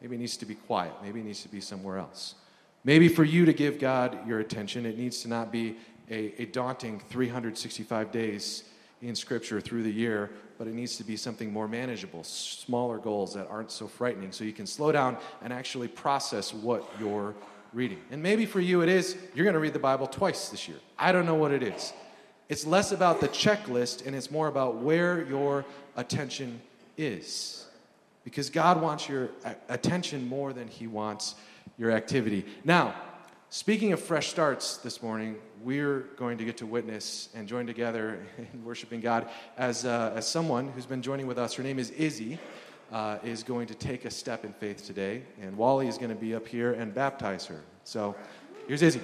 Maybe 0.01 0.17
it 0.17 0.19
needs 0.19 0.37
to 0.37 0.45
be 0.45 0.55
quiet. 0.55 0.91
Maybe 1.01 1.21
it 1.21 1.25
needs 1.25 1.41
to 1.43 1.49
be 1.49 1.61
somewhere 1.61 1.97
else. 1.97 2.35
Maybe 2.83 3.07
for 3.07 3.23
you 3.23 3.45
to 3.45 3.53
give 3.53 3.79
God 3.79 4.27
your 4.27 4.39
attention, 4.39 4.85
it 4.85 4.97
needs 4.97 5.21
to 5.21 5.27
not 5.27 5.51
be 5.51 5.77
a, 6.09 6.41
a 6.41 6.45
daunting 6.45 6.99
365 7.09 8.11
days 8.11 8.63
in 9.01 9.15
Scripture 9.15 9.61
through 9.61 9.83
the 9.83 9.91
year, 9.91 10.31
but 10.57 10.67
it 10.67 10.73
needs 10.73 10.97
to 10.97 11.03
be 11.03 11.15
something 11.15 11.51
more 11.51 11.67
manageable, 11.67 12.23
smaller 12.23 12.97
goals 12.97 13.33
that 13.33 13.47
aren't 13.49 13.71
so 13.71 13.87
frightening, 13.87 14.31
so 14.31 14.43
you 14.43 14.53
can 14.53 14.65
slow 14.65 14.91
down 14.91 15.17
and 15.41 15.53
actually 15.53 15.87
process 15.87 16.53
what 16.53 16.89
you're 16.99 17.33
reading. 17.73 17.99
And 18.11 18.21
maybe 18.21 18.45
for 18.45 18.59
you 18.59 18.81
it 18.81 18.89
is, 18.89 19.15
you're 19.33 19.45
going 19.45 19.53
to 19.53 19.59
read 19.59 19.73
the 19.73 19.79
Bible 19.79 20.07
twice 20.07 20.49
this 20.49 20.67
year. 20.67 20.77
I 20.97 21.11
don't 21.11 21.25
know 21.25 21.35
what 21.35 21.51
it 21.51 21.63
is. 21.63 21.93
It's 22.49 22.65
less 22.65 22.91
about 22.91 23.21
the 23.21 23.29
checklist 23.29 24.05
and 24.05 24.15
it's 24.15 24.31
more 24.31 24.47
about 24.47 24.77
where 24.77 25.23
your 25.25 25.65
attention 25.95 26.61
is. 26.97 27.67
Because 28.23 28.49
God 28.49 28.81
wants 28.81 29.07
your 29.07 29.29
attention 29.69 30.27
more 30.27 30.51
than 30.51 30.67
He 30.67 30.87
wants 30.87 31.35
your 31.77 31.91
activity. 31.91 32.45
Now, 32.63 32.95
speaking 33.49 33.93
of 33.93 34.01
fresh 34.01 34.27
starts 34.27 34.77
this 34.77 35.01
morning, 35.01 35.37
we're 35.63 36.01
going 36.17 36.37
to 36.37 36.45
get 36.45 36.57
to 36.57 36.65
witness 36.65 37.29
and 37.35 37.47
join 37.47 37.67
together 37.67 38.25
in 38.37 38.63
worshiping 38.63 39.01
God 39.01 39.29
as, 39.57 39.85
uh, 39.85 40.13
as 40.15 40.27
someone 40.27 40.69
who's 40.69 40.85
been 40.85 41.01
joining 41.01 41.27
with 41.27 41.37
us. 41.37 41.53
Her 41.53 41.63
name 41.63 41.79
is 41.79 41.91
Izzy. 41.91 42.39
Uh, 42.91 43.19
is 43.23 43.43
going 43.43 43.67
to 43.67 43.75
take 43.75 44.05
a 44.05 44.09
step 44.09 44.43
in 44.43 44.51
faith 44.51 44.83
today, 44.83 45.21
and 45.39 45.55
Wally 45.55 45.87
is 45.87 45.99
going 45.99 46.09
to 46.09 46.15
be 46.15 46.33
up 46.33 46.47
here 46.47 46.73
and 46.73 46.91
baptize 46.91 47.45
her. 47.45 47.61
So 47.83 48.15
here's 48.67 48.81
Izzy. 48.81 49.01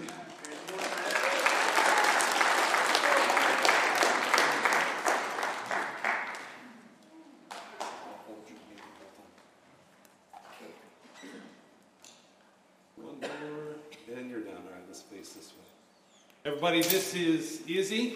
Everybody, 16.65 16.89
this 16.89 17.13
is 17.13 17.62
Izzy. 17.67 18.15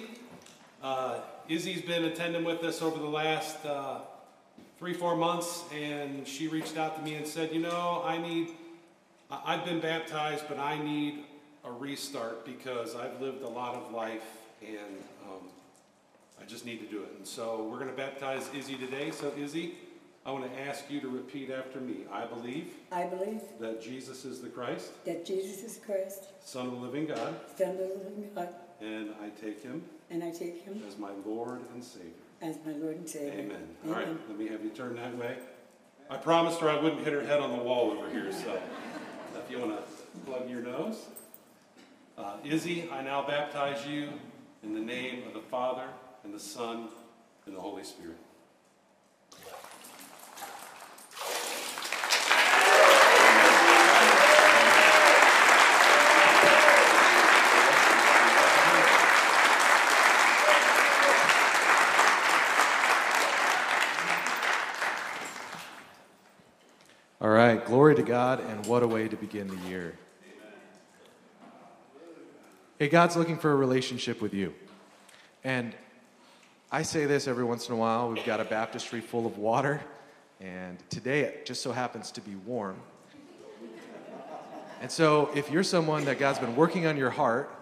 Uh, 0.82 1.20
Izzy's 1.48 1.84
been 1.84 2.06
attending 2.06 2.44
with 2.44 2.64
us 2.64 2.82
over 2.82 2.98
the 2.98 3.06
last 3.06 3.64
uh, 3.64 4.00
three, 4.80 4.96
four 4.96 5.16
months, 5.16 5.66
and 5.72 6.28
she 6.28 6.48
reached 6.48 6.76
out 6.76 6.98
to 6.98 7.04
me 7.04 7.14
and 7.14 7.28
said, 7.28 7.54
You 7.54 7.60
know, 7.60 8.02
I 8.04 8.18
need, 8.18 8.48
I've 9.30 9.64
been 9.66 9.80
baptized, 9.80 10.46
but 10.50 10.58
I 10.58 10.82
need 10.82 11.26
a 11.64 11.72
restart 11.72 12.44
because 12.44 12.96
I've 12.96 13.22
lived 13.22 13.44
a 13.44 13.48
lot 13.48 13.76
of 13.76 13.92
life 13.92 14.26
and 14.66 14.98
um, 15.28 15.48
I 16.42 16.46
just 16.46 16.66
need 16.66 16.80
to 16.80 16.88
do 16.88 17.04
it. 17.04 17.12
And 17.20 17.28
so 17.28 17.68
we're 17.70 17.78
going 17.78 17.92
to 17.92 17.96
baptize 17.96 18.50
Izzy 18.58 18.78
today. 18.78 19.12
So, 19.12 19.32
Izzy, 19.38 19.76
I 20.30 20.32
want 20.32 20.54
to 20.54 20.62
ask 20.62 20.92
you 20.92 21.02
to 21.02 21.10
repeat 21.10 21.50
after 21.50 21.80
me. 21.80 22.02
I 22.12 22.24
believe. 22.24 22.76
I 22.92 23.06
believe. 23.06 23.42
That 23.60 23.82
Jesus 23.82 24.26
is 24.26 24.42
the 24.42 24.48
Christ. 24.48 24.92
That 25.04 25.26
Jesus 25.26 25.64
is 25.64 25.80
Christ. 25.84 26.26
Son 26.46 26.68
of 26.68 26.74
the 26.74 26.78
living 26.78 27.08
God. 27.08 27.34
Son 27.58 27.72
of 27.72 27.78
the 27.80 27.86
living 27.86 28.30
God. 28.36 28.50
And 28.80 29.10
I 29.24 29.30
take 29.30 29.64
him. 29.64 29.84
And 30.12 30.24
I 30.24 30.30
take 30.30 30.64
him. 30.64 30.84
As 30.88 31.00
my 31.00 31.10
Lord 31.26 31.62
and 31.74 31.84
Savior. 31.84 32.12
As 32.44 32.60
my 32.64 32.74
Lord 32.74 32.98
and 32.98 33.10
Savior. 33.10 33.32
Amen. 33.32 33.46
Amen. 33.46 33.68
All 33.88 33.94
right, 33.94 34.30
let 34.30 34.38
me 34.38 34.48
have 34.50 34.64
you 34.64 34.70
turn 34.70 34.98
that 34.98 35.18
way. 35.18 35.36
I 36.12 36.18
promised 36.18 36.60
her 36.60 36.70
I 36.70 36.80
wouldn't 36.80 37.04
hit 37.04 37.12
her 37.12 37.26
head 37.26 37.40
on 37.40 37.58
the 37.58 37.64
wall 37.64 37.90
over 37.90 38.08
here, 38.12 38.32
so 38.32 38.62
if 39.36 39.50
you 39.50 39.58
want 39.58 39.80
to 39.80 40.20
plug 40.30 40.48
your 40.48 40.62
nose. 40.62 41.08
Uh, 42.20 42.36
Izzy, 42.46 42.88
I 42.92 43.02
now 43.02 43.26
baptize 43.26 43.84
you 43.88 44.10
in 44.62 44.76
the 44.76 44.80
name 44.80 45.24
of 45.26 45.34
the 45.34 45.42
Father, 45.50 45.88
and 46.24 46.32
the 46.32 46.40
Son, 46.40 46.90
and 47.48 47.56
the 47.56 47.62
Holy 47.62 47.84
Spirit. 47.84 48.18
right, 67.56 67.66
glory 67.66 67.96
to 67.96 67.99
God, 68.10 68.40
and 68.40 68.66
what 68.66 68.82
a 68.82 68.88
way 68.88 69.08
to 69.08 69.16
begin 69.16 69.48
the 69.48 69.70
year. 69.70 69.94
Hey, 72.80 72.90
God's 72.90 73.16
looking 73.16 73.38
for 73.38 73.52
a 73.52 73.56
relationship 73.56 74.20
with 74.20 74.34
you. 74.34 74.52
And 75.44 75.76
I 76.72 76.82
say 76.82 77.06
this 77.06 77.28
every 77.28 77.44
once 77.44 77.68
in 77.68 77.76
a 77.76 77.78
while. 77.78 78.10
We've 78.10 78.26
got 78.26 78.40
a 78.40 78.46
baptistry 78.46 79.00
full 79.00 79.28
of 79.28 79.38
water, 79.38 79.80
and 80.42 80.80
today 80.90 81.20
it 81.20 81.46
just 81.46 81.62
so 81.62 81.72
happens 81.72 82.10
to 82.14 82.22
be 82.22 82.34
warm. 82.48 82.78
And 84.82 84.90
so, 84.90 85.30
if 85.36 85.52
you're 85.52 85.62
someone 85.62 86.04
that 86.06 86.18
God's 86.18 86.40
been 86.40 86.56
working 86.56 86.88
on 86.88 86.98
your 86.98 87.12
heart, 87.12 87.54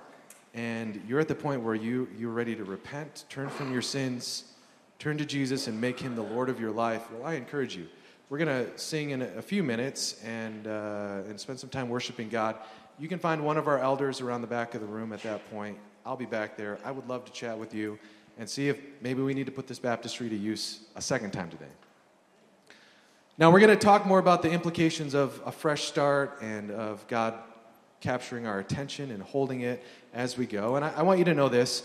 and 0.54 1.04
you're 1.06 1.20
at 1.20 1.28
the 1.28 1.36
point 1.36 1.62
where 1.62 1.76
you, 1.76 2.08
you're 2.18 2.32
ready 2.32 2.56
to 2.56 2.64
repent, 2.64 3.26
turn 3.28 3.50
from 3.50 3.74
your 3.74 3.82
sins, 3.82 4.54
turn 4.98 5.18
to 5.18 5.26
Jesus, 5.26 5.68
and 5.68 5.82
make 5.82 6.00
him 6.00 6.16
the 6.16 6.24
Lord 6.24 6.48
of 6.48 6.58
your 6.58 6.72
life, 6.72 7.12
well, 7.12 7.26
I 7.26 7.34
encourage 7.34 7.76
you 7.76 7.90
we're 8.30 8.38
going 8.38 8.66
to 8.66 8.78
sing 8.78 9.12
in 9.12 9.22
a 9.22 9.42
few 9.42 9.64
minutes 9.64 10.22
and, 10.26 10.68
uh, 10.68 11.22
and 11.28 11.40
spend 11.40 11.60
some 11.60 11.70
time 11.70 11.88
worshiping 11.88 12.28
God. 12.28 12.58
You 13.00 13.08
can 13.08 13.20
find 13.20 13.44
one 13.44 13.58
of 13.58 13.68
our 13.68 13.80
elders 13.80 14.20
around 14.20 14.42
the 14.42 14.48
back 14.48 14.76
of 14.76 14.82
the 14.82 14.88
room 14.88 15.14
at 15.14 15.24
that 15.24 15.50
point. 15.50 15.78
I'll 16.06 16.18
be 16.18 16.26
back 16.26 16.58
there. 16.58 16.78
I 16.84 16.92
would 16.92 17.08
love 17.08 17.24
to 17.26 17.32
chat 17.32 17.58
with 17.58 17.74
you 17.74 17.98
and 18.38 18.50
see 18.50 18.68
if 18.68 18.80
maybe 19.02 19.22
we 19.22 19.34
need 19.34 19.46
to 19.46 19.52
put 19.52 19.68
this 19.68 19.80
baptistry 19.80 20.30
to 20.30 20.36
use 20.36 20.82
a 20.96 21.02
second 21.02 21.32
time 21.32 21.50
today. 21.50 21.66
Now, 23.38 23.52
we're 23.52 23.60
going 23.60 23.78
to 23.78 23.86
talk 23.86 24.06
more 24.06 24.20
about 24.20 24.42
the 24.42 24.52
implications 24.52 25.14
of 25.14 25.42
a 25.46 25.52
fresh 25.52 25.84
start 25.84 26.40
and 26.42 26.72
of 26.72 27.08
God 27.08 27.36
capturing 28.02 28.46
our 28.46 28.60
attention 28.60 29.12
and 29.12 29.24
holding 29.24 29.62
it 29.62 29.84
as 30.14 30.38
we 30.38 30.46
go. 30.46 30.76
And 30.76 30.84
I, 30.84 30.94
I 30.98 31.02
want 31.04 31.20
you 31.20 31.26
to 31.26 31.34
know 31.34 31.48
this 31.48 31.84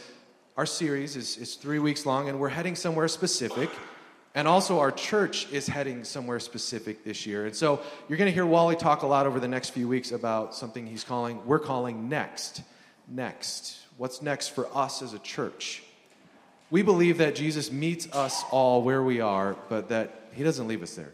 our 0.56 0.66
series 0.66 1.16
is, 1.16 1.36
is 1.38 1.54
three 1.54 1.78
weeks 1.78 2.04
long, 2.04 2.28
and 2.28 2.38
we're 2.38 2.48
heading 2.48 2.74
somewhere 2.74 3.08
specific. 3.08 3.70
And 4.34 4.48
also, 4.48 4.78
our 4.78 4.90
church 4.90 5.46
is 5.52 5.66
heading 5.66 6.04
somewhere 6.04 6.40
specific 6.40 7.04
this 7.04 7.26
year. 7.26 7.44
And 7.44 7.54
so, 7.54 7.82
you're 8.08 8.16
going 8.16 8.30
to 8.30 8.34
hear 8.34 8.46
Wally 8.46 8.76
talk 8.76 9.02
a 9.02 9.06
lot 9.06 9.26
over 9.26 9.38
the 9.38 9.48
next 9.48 9.70
few 9.70 9.86
weeks 9.86 10.10
about 10.10 10.54
something 10.54 10.86
he's 10.86 11.04
calling, 11.04 11.44
we're 11.44 11.58
calling 11.58 12.08
next. 12.08 12.62
Next. 13.08 13.78
What's 13.98 14.22
next 14.22 14.48
for 14.48 14.68
us 14.74 15.02
as 15.02 15.12
a 15.12 15.18
church? 15.18 15.82
We 16.70 16.80
believe 16.80 17.18
that 17.18 17.34
Jesus 17.34 17.70
meets 17.70 18.10
us 18.12 18.42
all 18.50 18.82
where 18.82 19.02
we 19.02 19.20
are, 19.20 19.54
but 19.68 19.90
that 19.90 20.30
he 20.32 20.42
doesn't 20.42 20.66
leave 20.66 20.82
us 20.82 20.94
there. 20.94 21.12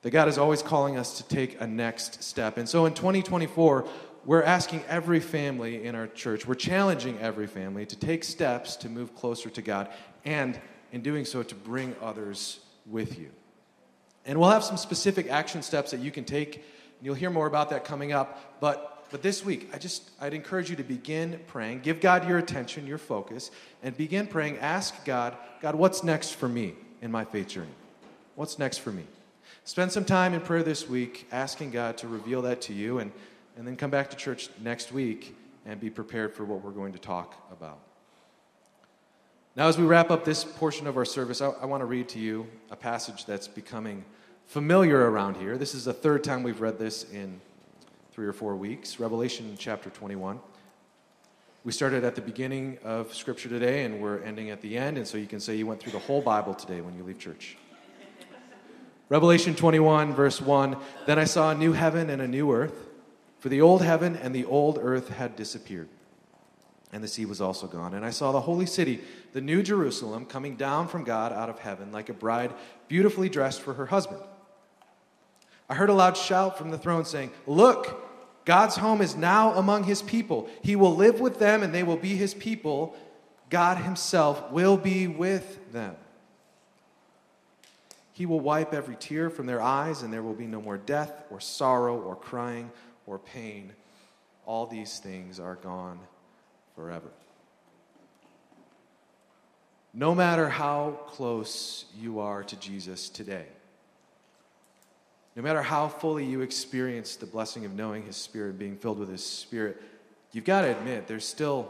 That 0.00 0.12
God 0.12 0.28
is 0.28 0.38
always 0.38 0.62
calling 0.62 0.96
us 0.96 1.18
to 1.18 1.28
take 1.28 1.60
a 1.60 1.66
next 1.66 2.22
step. 2.22 2.56
And 2.56 2.66
so, 2.66 2.86
in 2.86 2.94
2024, 2.94 3.86
we're 4.24 4.42
asking 4.42 4.82
every 4.88 5.20
family 5.20 5.84
in 5.84 5.94
our 5.94 6.06
church, 6.06 6.46
we're 6.46 6.54
challenging 6.54 7.18
every 7.18 7.46
family 7.46 7.84
to 7.84 7.96
take 7.96 8.24
steps 8.24 8.76
to 8.76 8.88
move 8.88 9.14
closer 9.14 9.50
to 9.50 9.60
God 9.60 9.88
and 10.24 10.58
in 10.92 11.02
doing 11.02 11.24
so 11.24 11.42
to 11.42 11.54
bring 11.54 11.94
others 12.02 12.60
with 12.86 13.18
you. 13.18 13.30
And 14.26 14.38
we'll 14.38 14.50
have 14.50 14.64
some 14.64 14.76
specific 14.76 15.30
action 15.30 15.62
steps 15.62 15.90
that 15.92 16.00
you 16.00 16.10
can 16.10 16.24
take. 16.24 16.56
And 16.56 16.64
you'll 17.02 17.14
hear 17.14 17.30
more 17.30 17.46
about 17.46 17.70
that 17.70 17.84
coming 17.84 18.12
up. 18.12 18.60
But, 18.60 19.06
but 19.10 19.22
this 19.22 19.44
week, 19.44 19.70
I 19.72 19.78
just, 19.78 20.10
I'd 20.20 20.34
encourage 20.34 20.70
you 20.70 20.76
to 20.76 20.82
begin 20.82 21.40
praying. 21.46 21.80
Give 21.80 22.00
God 22.00 22.28
your 22.28 22.38
attention, 22.38 22.86
your 22.86 22.98
focus, 22.98 23.50
and 23.82 23.96
begin 23.96 24.26
praying. 24.26 24.58
Ask 24.58 25.04
God, 25.04 25.36
God, 25.60 25.74
what's 25.74 26.04
next 26.04 26.34
for 26.34 26.48
me 26.48 26.74
in 27.00 27.10
my 27.10 27.24
faith 27.24 27.48
journey? 27.48 27.68
What's 28.34 28.58
next 28.58 28.78
for 28.78 28.92
me? 28.92 29.04
Spend 29.64 29.92
some 29.92 30.04
time 30.04 30.34
in 30.34 30.40
prayer 30.40 30.62
this 30.62 30.88
week, 30.88 31.26
asking 31.32 31.70
God 31.70 31.98
to 31.98 32.08
reveal 32.08 32.42
that 32.42 32.60
to 32.62 32.72
you, 32.72 32.98
and, 32.98 33.12
and 33.56 33.66
then 33.66 33.76
come 33.76 33.90
back 33.90 34.10
to 34.10 34.16
church 34.16 34.48
next 34.62 34.92
week 34.92 35.36
and 35.66 35.78
be 35.80 35.90
prepared 35.90 36.34
for 36.34 36.44
what 36.44 36.64
we're 36.64 36.70
going 36.70 36.92
to 36.92 36.98
talk 36.98 37.34
about. 37.52 37.78
Now, 39.56 39.66
as 39.66 39.76
we 39.76 39.84
wrap 39.84 40.12
up 40.12 40.24
this 40.24 40.44
portion 40.44 40.86
of 40.86 40.96
our 40.96 41.04
service, 41.04 41.40
I, 41.40 41.48
I 41.48 41.66
want 41.66 41.80
to 41.80 41.84
read 41.84 42.08
to 42.10 42.20
you 42.20 42.46
a 42.70 42.76
passage 42.76 43.24
that's 43.26 43.48
becoming 43.48 44.04
familiar 44.46 45.10
around 45.10 45.38
here. 45.38 45.58
This 45.58 45.74
is 45.74 45.86
the 45.86 45.92
third 45.92 46.22
time 46.22 46.44
we've 46.44 46.60
read 46.60 46.78
this 46.78 47.02
in 47.10 47.40
three 48.12 48.28
or 48.28 48.32
four 48.32 48.54
weeks 48.54 49.00
Revelation 49.00 49.56
chapter 49.58 49.90
21. 49.90 50.38
We 51.64 51.72
started 51.72 52.04
at 52.04 52.14
the 52.14 52.20
beginning 52.20 52.78
of 52.84 53.12
Scripture 53.12 53.48
today, 53.48 53.82
and 53.82 54.00
we're 54.00 54.22
ending 54.22 54.50
at 54.50 54.60
the 54.60 54.78
end, 54.78 54.96
and 54.96 55.06
so 55.06 55.18
you 55.18 55.26
can 55.26 55.40
say 55.40 55.56
you 55.56 55.66
went 55.66 55.80
through 55.80 55.92
the 55.92 55.98
whole 55.98 56.22
Bible 56.22 56.54
today 56.54 56.80
when 56.80 56.96
you 56.96 57.02
leave 57.02 57.18
church. 57.18 57.56
Revelation 59.08 59.56
21, 59.56 60.14
verse 60.14 60.40
1 60.40 60.76
Then 61.06 61.18
I 61.18 61.24
saw 61.24 61.50
a 61.50 61.56
new 61.56 61.72
heaven 61.72 62.08
and 62.08 62.22
a 62.22 62.28
new 62.28 62.52
earth, 62.52 62.86
for 63.40 63.48
the 63.48 63.60
old 63.60 63.82
heaven 63.82 64.14
and 64.14 64.32
the 64.32 64.44
old 64.44 64.78
earth 64.80 65.08
had 65.08 65.34
disappeared 65.34 65.88
and 66.92 67.04
the 67.04 67.08
sea 67.08 67.24
was 67.24 67.40
also 67.40 67.66
gone. 67.66 67.94
And 67.94 68.04
I 68.04 68.10
saw 68.10 68.32
the 68.32 68.40
holy 68.40 68.66
city, 68.66 69.00
the 69.32 69.40
new 69.40 69.62
Jerusalem, 69.62 70.26
coming 70.26 70.56
down 70.56 70.88
from 70.88 71.04
God 71.04 71.32
out 71.32 71.48
of 71.48 71.58
heaven 71.58 71.92
like 71.92 72.08
a 72.08 72.14
bride 72.14 72.52
beautifully 72.88 73.28
dressed 73.28 73.62
for 73.62 73.74
her 73.74 73.86
husband. 73.86 74.20
I 75.68 75.74
heard 75.74 75.90
a 75.90 75.94
loud 75.94 76.16
shout 76.16 76.58
from 76.58 76.70
the 76.70 76.78
throne 76.78 77.04
saying, 77.04 77.30
Look, 77.46 78.06
God's 78.44 78.76
home 78.76 79.00
is 79.00 79.14
now 79.14 79.54
among 79.54 79.84
his 79.84 80.02
people. 80.02 80.48
He 80.62 80.74
will 80.74 80.96
live 80.96 81.20
with 81.20 81.38
them 81.38 81.62
and 81.62 81.72
they 81.72 81.84
will 81.84 81.96
be 81.96 82.16
his 82.16 82.34
people. 82.34 82.96
God 83.50 83.76
himself 83.76 84.50
will 84.50 84.76
be 84.76 85.06
with 85.06 85.72
them. 85.72 85.94
He 88.12 88.26
will 88.26 88.40
wipe 88.40 88.74
every 88.74 88.96
tear 88.96 89.30
from 89.30 89.46
their 89.46 89.62
eyes, 89.62 90.02
and 90.02 90.12
there 90.12 90.22
will 90.22 90.34
be 90.34 90.46
no 90.46 90.60
more 90.60 90.76
death, 90.76 91.22
or 91.30 91.40
sorrow, 91.40 91.98
or 91.98 92.14
crying, 92.14 92.70
or 93.06 93.18
pain. 93.18 93.72
All 94.44 94.66
these 94.66 94.98
things 94.98 95.40
are 95.40 95.54
gone 95.54 95.98
forever. 96.74 97.10
No 99.92 100.14
matter 100.14 100.48
how 100.48 100.98
close 101.08 101.84
you 101.98 102.20
are 102.20 102.44
to 102.44 102.56
Jesus 102.56 103.08
today, 103.08 103.46
no 105.36 105.42
matter 105.42 105.62
how 105.62 105.88
fully 105.88 106.24
you 106.24 106.42
experience 106.42 107.16
the 107.16 107.26
blessing 107.26 107.64
of 107.64 107.74
knowing 107.74 108.04
His 108.04 108.16
Spirit, 108.16 108.50
and 108.50 108.58
being 108.58 108.76
filled 108.76 108.98
with 108.98 109.08
His 109.08 109.24
Spirit, 109.24 109.80
you've 110.32 110.44
got 110.44 110.62
to 110.62 110.70
admit 110.70 111.06
there's 111.06 111.26
still 111.26 111.68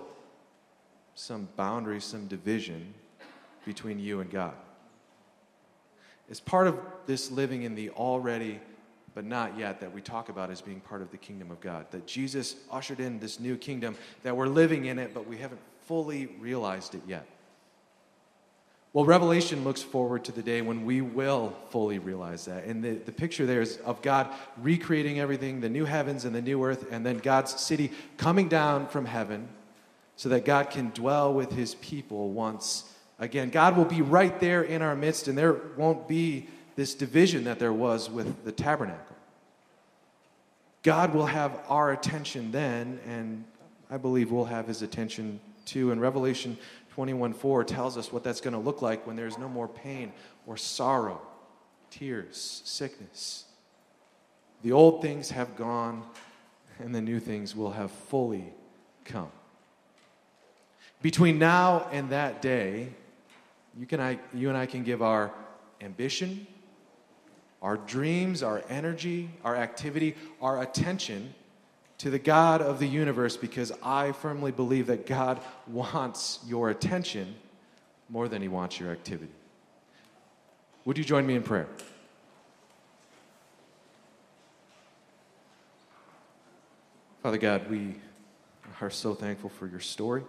some 1.15 1.49
boundary, 1.57 2.01
some 2.01 2.27
division 2.27 2.95
between 3.65 3.99
you 3.99 4.21
and 4.21 4.31
God. 4.31 4.55
It's 6.29 6.41
part 6.41 6.67
of 6.67 6.79
this 7.07 7.31
living 7.31 7.63
in 7.63 7.75
the 7.75 7.91
already 7.91 8.61
but 9.15 9.25
not 9.25 9.59
yet 9.59 9.81
that 9.81 9.93
we 9.93 10.01
talk 10.01 10.29
about 10.29 10.51
as 10.51 10.61
being 10.61 10.81
part 10.81 11.03
of 11.03 11.11
the 11.11 11.17
kingdom 11.17 11.51
of 11.51 11.61
God. 11.61 11.87
That 11.91 12.07
Jesus 12.07 12.57
ushered 12.71 13.01
in 13.01 13.19
this 13.19 13.41
new 13.41 13.57
kingdom, 13.57 13.97
that 14.23 14.37
we're 14.37 14.47
living 14.47 14.87
in 14.87 14.99
it, 14.99 15.13
but 15.15 15.27
we 15.27 15.37
haven't 15.39 15.61
fully 15.87 16.27
realized 16.39 16.95
it 16.95 17.03
yet. 17.07 17.27
Well, 18.93 19.05
Revelation 19.05 19.63
looks 19.63 19.83
forward 19.83 20.25
to 20.25 20.33
the 20.33 20.43
day 20.43 20.63
when 20.63 20.85
we 20.85 21.01
will 21.01 21.57
fully 21.71 22.01
realize 22.01 22.47
that. 22.47 22.65
And 22.65 22.83
the, 22.83 22.95
the 22.95 23.13
picture 23.13 23.47
there 23.47 23.61
is 23.61 23.77
of 23.79 24.03
God 24.03 24.29
recreating 24.59 25.21
everything, 25.21 25.61
the 25.61 25.69
new 25.69 25.85
heavens 25.85 26.25
and 26.25 26.35
the 26.35 26.43
new 26.43 26.63
earth, 26.65 26.87
and 26.91 27.07
then 27.07 27.19
God's 27.19 27.61
city 27.61 27.93
coming 28.17 28.49
down 28.49 28.89
from 28.89 29.05
heaven 29.05 29.49
so 30.17 30.29
that 30.31 30.45
God 30.45 30.71
can 30.71 30.91
dwell 30.91 31.33
with 31.33 31.53
his 31.53 31.77
people 31.77 32.31
once 32.31 32.93
again. 33.21 33.51
God 33.51 33.77
will 33.77 33.85
be 33.85 34.03
right 34.03 34.41
there 34.41 34.63
in 34.63 34.83
our 34.83 34.97
midst, 34.97 35.29
and 35.29 35.39
there 35.39 35.61
won't 35.77 36.09
be 36.09 36.49
this 36.81 36.95
division 36.95 37.45
that 37.45 37.59
there 37.59 37.75
was 37.75 38.09
with 38.09 38.43
the 38.43 38.51
tabernacle. 38.51 39.15
God 40.83 41.13
will 41.13 41.27
have 41.27 41.61
our 41.69 41.93
attention 41.93 42.53
then, 42.53 42.99
and 43.07 43.45
I 43.91 43.99
believe 43.99 44.33
we'll 44.33 44.47
have 44.47 44.67
his 44.67 44.81
attention 44.81 45.41
too. 45.67 45.93
And 45.93 46.01
Revelation 46.01 46.57
21 46.95 47.35
4 47.35 47.65
tells 47.65 47.99
us 47.99 48.11
what 48.11 48.25
that's 48.25 48.41
going 48.41 48.55
to 48.55 48.59
look 48.59 48.81
like 48.81 49.07
when 49.07 49.15
there's 49.15 49.37
no 49.37 49.47
more 49.47 49.69
pain 49.69 50.11
or 50.47 50.57
sorrow, 50.57 51.21
tears, 51.91 52.63
sickness. 52.65 53.45
The 54.63 54.73
old 54.73 55.03
things 55.03 55.33
have 55.33 55.57
gone, 55.57 56.03
and 56.79 56.95
the 56.95 57.03
new 57.03 57.21
things 57.21 57.55
will 57.55 57.73
have 57.73 57.91
fully 57.91 58.55
come. 59.05 59.31
Between 61.03 61.39
now 61.39 61.91
and 61.93 62.09
that 62.09 62.41
day, 62.41 62.89
you, 63.79 63.85
can, 63.85 64.01
I, 64.01 64.19
you 64.33 64.49
and 64.49 64.57
I 64.57 64.65
can 64.65 64.83
give 64.83 65.03
our 65.03 65.31
ambition, 65.83 66.47
our 67.63 67.77
dreams, 67.77 68.43
our 68.43 68.63
energy, 68.69 69.31
our 69.45 69.57
activity, 69.57 70.17
our 70.41 70.63
attention 70.63 71.35
to 71.99 72.09
the 72.09 72.19
God 72.19 72.63
of 72.63 72.79
the 72.79 72.87
universe 72.87 73.37
because 73.37 73.73
I 73.83 74.13
firmly 74.13 74.53
believe 74.53 74.87
that 74.87 75.07
God 75.07 75.41
wants 75.67 76.39
your 76.47 76.71
attention 76.71 77.35
more 78.09 78.27
than 78.29 78.41
he 78.41 78.49
wants 78.49 78.81
your 78.81 78.91
activity. 78.91 79.33
Would 80.87 80.97
you 80.97 81.05
join 81.05 81.27
me 81.27 81.35
in 81.35 81.43
prayer? 81.43 81.69
Father 87.23 87.37
God, 87.37 87.71
we 87.71 87.97
are 88.81 88.89
so 88.89 89.15
thankful 89.15 89.51
for 89.51 89.67
your 89.67 89.81
story. 89.81 90.23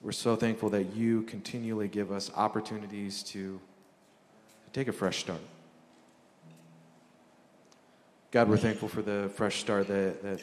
We're 0.00 0.12
so 0.12 0.36
thankful 0.36 0.70
that 0.70 0.94
you 0.94 1.22
continually 1.22 1.88
give 1.88 2.12
us 2.12 2.30
opportunities 2.36 3.24
to 3.24 3.60
take 4.72 4.88
a 4.88 4.92
fresh 4.92 5.18
start. 5.18 5.40
God, 8.30 8.48
we're 8.48 8.56
thankful 8.56 8.88
for 8.88 9.02
the 9.02 9.30
fresh 9.34 9.60
start 9.60 9.88
that, 9.88 10.22
that 10.22 10.40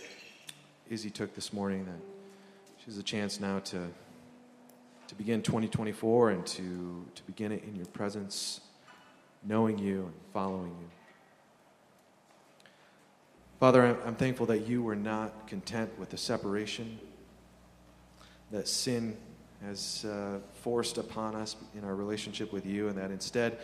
Izzy 0.88 1.10
took 1.10 1.34
this 1.34 1.52
morning, 1.52 1.86
that 1.86 2.00
she 2.78 2.86
has 2.86 2.98
a 3.00 3.04
chance 3.04 3.40
now 3.40 3.58
to, 3.60 3.88
to 5.08 5.16
begin 5.16 5.42
2024 5.42 6.30
and 6.30 6.46
to, 6.46 7.06
to 7.16 7.24
begin 7.24 7.52
it 7.52 7.64
in 7.64 7.76
your 7.76 7.88
presence, 7.88 8.62
knowing 9.44 9.80
you 9.80 10.02
and 10.04 10.14
following 10.32 10.76
you. 10.80 10.90
Father, 13.60 13.98
I'm, 14.06 14.16
thankful 14.16 14.46
that 14.46 14.68
you 14.68 14.84
were 14.84 14.96
not 14.96 15.48
content 15.48 15.90
with 15.98 16.12
the 16.12 16.18
separation 16.18 17.00
that 18.52 18.68
sin 18.68 19.18
has 19.66 20.06
uh, 20.06 20.38
forced 20.62 20.98
upon 21.00 21.36
us 21.36 21.56
in 21.76 21.84
our 21.84 21.96
relationship 21.96 22.54
with 22.54 22.66
you, 22.66 22.88
and 22.88 22.98
that 22.98 23.12
instead 23.12 23.58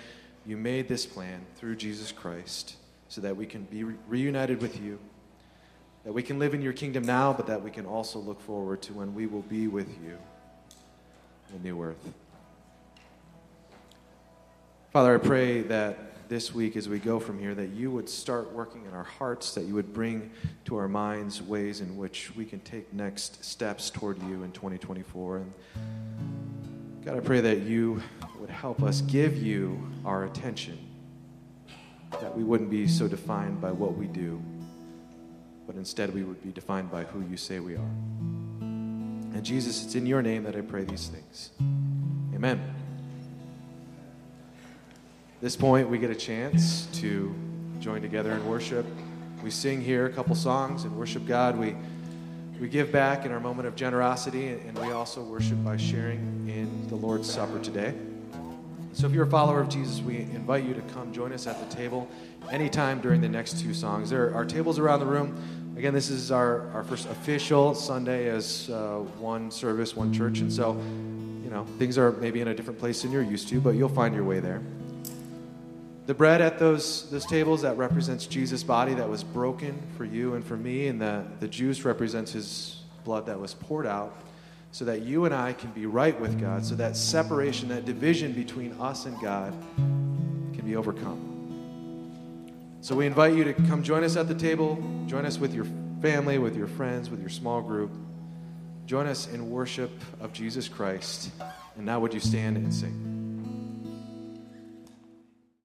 you 0.46 0.58
made 0.58 0.88
this 0.88 1.06
plan 1.06 1.46
through 1.56 1.76
Jesus 1.76 2.12
Christ 2.12 2.76
so 3.08 3.22
that 3.22 3.36
we 3.36 3.46
can 3.46 3.64
be 3.64 3.84
re- 3.84 3.96
reunited 4.08 4.62
with 4.62 4.82
you, 4.82 5.00
that 6.04 6.14
we 6.14 6.24
can 6.24 6.40
live 6.40 6.54
in 6.54 6.62
your 6.62 6.74
kingdom 6.74 7.04
now, 7.04 7.34
but 7.34 7.48
that 7.48 7.62
we 7.62 7.72
can 7.72 7.86
also 7.86 8.20
look 8.20 8.40
forward 8.42 8.82
to 8.84 8.94
when 8.94 9.14
we 9.16 9.26
will 9.26 9.42
be 9.44 9.68
with 9.68 9.90
you 10.04 10.18
in 11.50 11.58
the 11.58 11.60
new 11.60 11.82
earth. 11.82 12.14
Father, 14.92 15.16
I 15.16 15.18
pray 15.18 15.62
that 15.64 16.30
this 16.30 16.54
week 16.54 16.76
as 16.76 16.90
we 16.90 17.00
go 17.00 17.20
from 17.20 17.40
here, 17.40 17.54
that 17.54 17.70
you 17.70 17.92
would 17.92 18.10
start 18.10 18.52
working 18.52 18.86
in 18.86 18.94
our 18.94 19.04
hearts, 19.04 19.54
that 19.54 19.66
you 19.66 19.74
would 19.76 19.94
bring 19.94 20.32
to 20.66 20.78
our 20.78 20.88
minds 20.88 21.42
ways 21.42 21.82
in 21.82 21.98
which 21.98 22.36
we 22.36 22.46
can 22.46 22.60
take 22.62 22.92
next 22.94 23.44
steps 23.44 23.90
toward 23.90 24.22
you 24.24 24.44
in 24.44 24.52
2024. 24.52 25.38
And 25.38 25.54
God, 27.06 27.18
I 27.18 27.20
pray 27.20 27.40
that 27.40 27.62
you 27.62 28.02
would 28.40 28.50
help 28.50 28.82
us 28.82 29.02
give 29.02 29.38
you 29.38 29.80
our 30.04 30.24
attention, 30.24 30.80
that 32.20 32.36
we 32.36 32.44
wouldn't 32.44 32.72
be 32.72 32.88
so 32.88 33.08
defined 33.08 33.62
by 33.62 33.72
what 33.72 33.96
we 33.96 34.08
do, 34.08 34.42
but 35.68 35.76
instead 35.76 36.12
we 36.16 36.24
would 36.24 36.42
be 36.42 36.52
defined 36.52 36.90
by 36.90 37.04
who 37.04 37.22
you 37.30 37.38
say 37.38 37.60
we 37.60 37.76
are. 37.76 37.92
And 38.60 39.44
Jesus, 39.44 39.86
it's 39.86 39.94
in 39.94 40.08
your 40.08 40.24
name 40.24 40.46
that 40.46 40.56
I 40.56 40.62
pray 40.62 40.84
these 40.84 41.08
things. 41.08 41.52
Amen. 42.34 42.60
At 45.36 45.42
this 45.42 45.56
point, 45.56 45.88
we 45.88 46.00
get 46.00 46.10
a 46.10 46.16
chance 46.16 46.88
to 46.94 47.36
join 47.80 48.02
together 48.02 48.32
in 48.32 48.44
worship. 48.48 48.84
We 49.44 49.52
sing 49.52 49.80
here 49.80 50.08
a 50.08 50.12
couple 50.12 50.34
songs 50.34 50.86
and 50.86 50.98
worship 50.98 51.28
God. 51.28 51.56
We 51.56 51.76
we 52.60 52.70
give 52.70 52.92
back 52.92 53.26
in 53.26 53.32
our 53.32 53.40
moment 53.40 53.68
of 53.68 53.76
generosity, 53.76 54.48
and 54.48 54.78
we 54.80 54.92
also 54.92 55.22
worship 55.22 55.64
by 55.64 55.78
sharing 55.78 56.48
in 56.48 56.88
the 56.88 56.96
Lord's 56.96 57.32
Supper 57.32 57.60
today. 57.60 57.94
So 58.94 59.08
if 59.08 59.12
you're 59.12 59.26
a 59.26 59.30
follower 59.30 59.60
of 59.60 59.68
Jesus, 59.68 60.00
we 60.00 60.20
invite 60.20 60.64
you 60.64 60.74
to 60.74 60.82
come 60.94 61.12
join 61.12 61.34
us 61.34 61.48
at 61.48 61.60
the 61.70 61.76
table 61.76 62.10
anytime 62.50 63.02
during 63.02 63.20
the 63.20 63.28
next 63.28 63.60
two 63.60 63.74
songs. 63.74 64.10
There 64.10 64.34
are 64.34 64.46
tables 64.46 64.80
around 64.80 65.02
the 65.02 65.06
room. 65.06 65.36
Again, 65.76 65.94
this 65.94 66.10
is 66.10 66.32
our, 66.32 66.70
our 66.70 66.86
first 66.86 67.06
official 67.08 67.76
Sunday 67.76 68.30
as 68.30 68.70
uh, 68.70 69.00
one 69.20 69.52
service, 69.52 69.94
one 69.94 70.14
church. 70.14 70.40
And 70.40 70.52
so, 70.52 70.74
you 71.44 71.50
know, 71.50 71.66
things 71.78 71.98
are 71.98 72.14
maybe 72.14 72.40
in 72.40 72.48
a 72.48 72.56
different 72.56 72.80
place 72.80 73.02
than 73.02 73.12
you're 73.12 73.22
used 73.22 73.50
to, 73.50 73.60
but 73.60 73.72
you'll 73.72 73.90
find 73.90 74.16
your 74.16 74.24
way 74.24 74.40
there. 74.40 74.62
The 76.06 76.14
bread 76.14 76.40
at 76.40 76.60
those, 76.60 77.10
those 77.10 77.26
tables, 77.26 77.64
that 77.64 77.78
represents 77.78 78.28
Jesus' 78.28 78.64
body 78.64 78.94
that 78.94 79.10
was 79.10 79.24
broken 79.24 79.82
for 79.98 80.06
you 80.06 80.36
and 80.36 80.46
for 80.46 80.56
me, 80.56 80.88
and 80.88 81.02
the, 81.02 81.24
the 81.40 81.48
juice 81.48 81.84
represents 81.84 82.32
his 82.32 82.84
blood 83.04 83.26
that 83.26 83.40
was 83.40 83.56
poured 83.56 83.88
out 83.88 84.16
so 84.72 84.86
that 84.86 85.02
you 85.02 85.26
and 85.26 85.34
I 85.34 85.54
can 85.54 85.72
be 85.72 85.86
right 85.86 86.20
with 86.20 86.40
God, 86.40 86.66
so 86.66 86.76
that 86.76 86.98
separation, 86.98 87.70
that 87.70 87.86
division 87.86 88.34
between 88.34 88.74
us 88.74 89.06
and 89.06 89.20
God 89.22 89.54
can 89.78 90.62
be 90.66 90.76
overcome. 90.76 91.32
So 92.82 92.94
we 92.96 93.08
invite 93.08 93.34
you 93.34 93.44
to 93.46 93.54
come 93.54 93.82
join 93.82 94.04
us 94.04 94.16
at 94.16 94.28
the 94.28 94.36
table, 94.36 94.76
join 95.08 95.26
us 95.26 95.40
with 95.40 95.54
your 95.54 95.66
family, 96.02 96.38
with 96.38 96.56
your 96.56 96.68
friends, 96.68 97.10
with 97.10 97.20
your 97.20 97.30
small 97.30 97.62
group. 97.62 97.92
Join 98.86 99.08
us 99.08 99.28
in 99.28 99.50
worship 99.50 99.92
of 100.20 100.34
Jesus 100.34 100.68
Christ. 100.68 101.32
And 101.78 101.86
now, 101.86 102.00
would 102.00 102.14
you 102.14 102.20
stand 102.20 102.58
and 102.58 102.72
sing? 102.72 103.15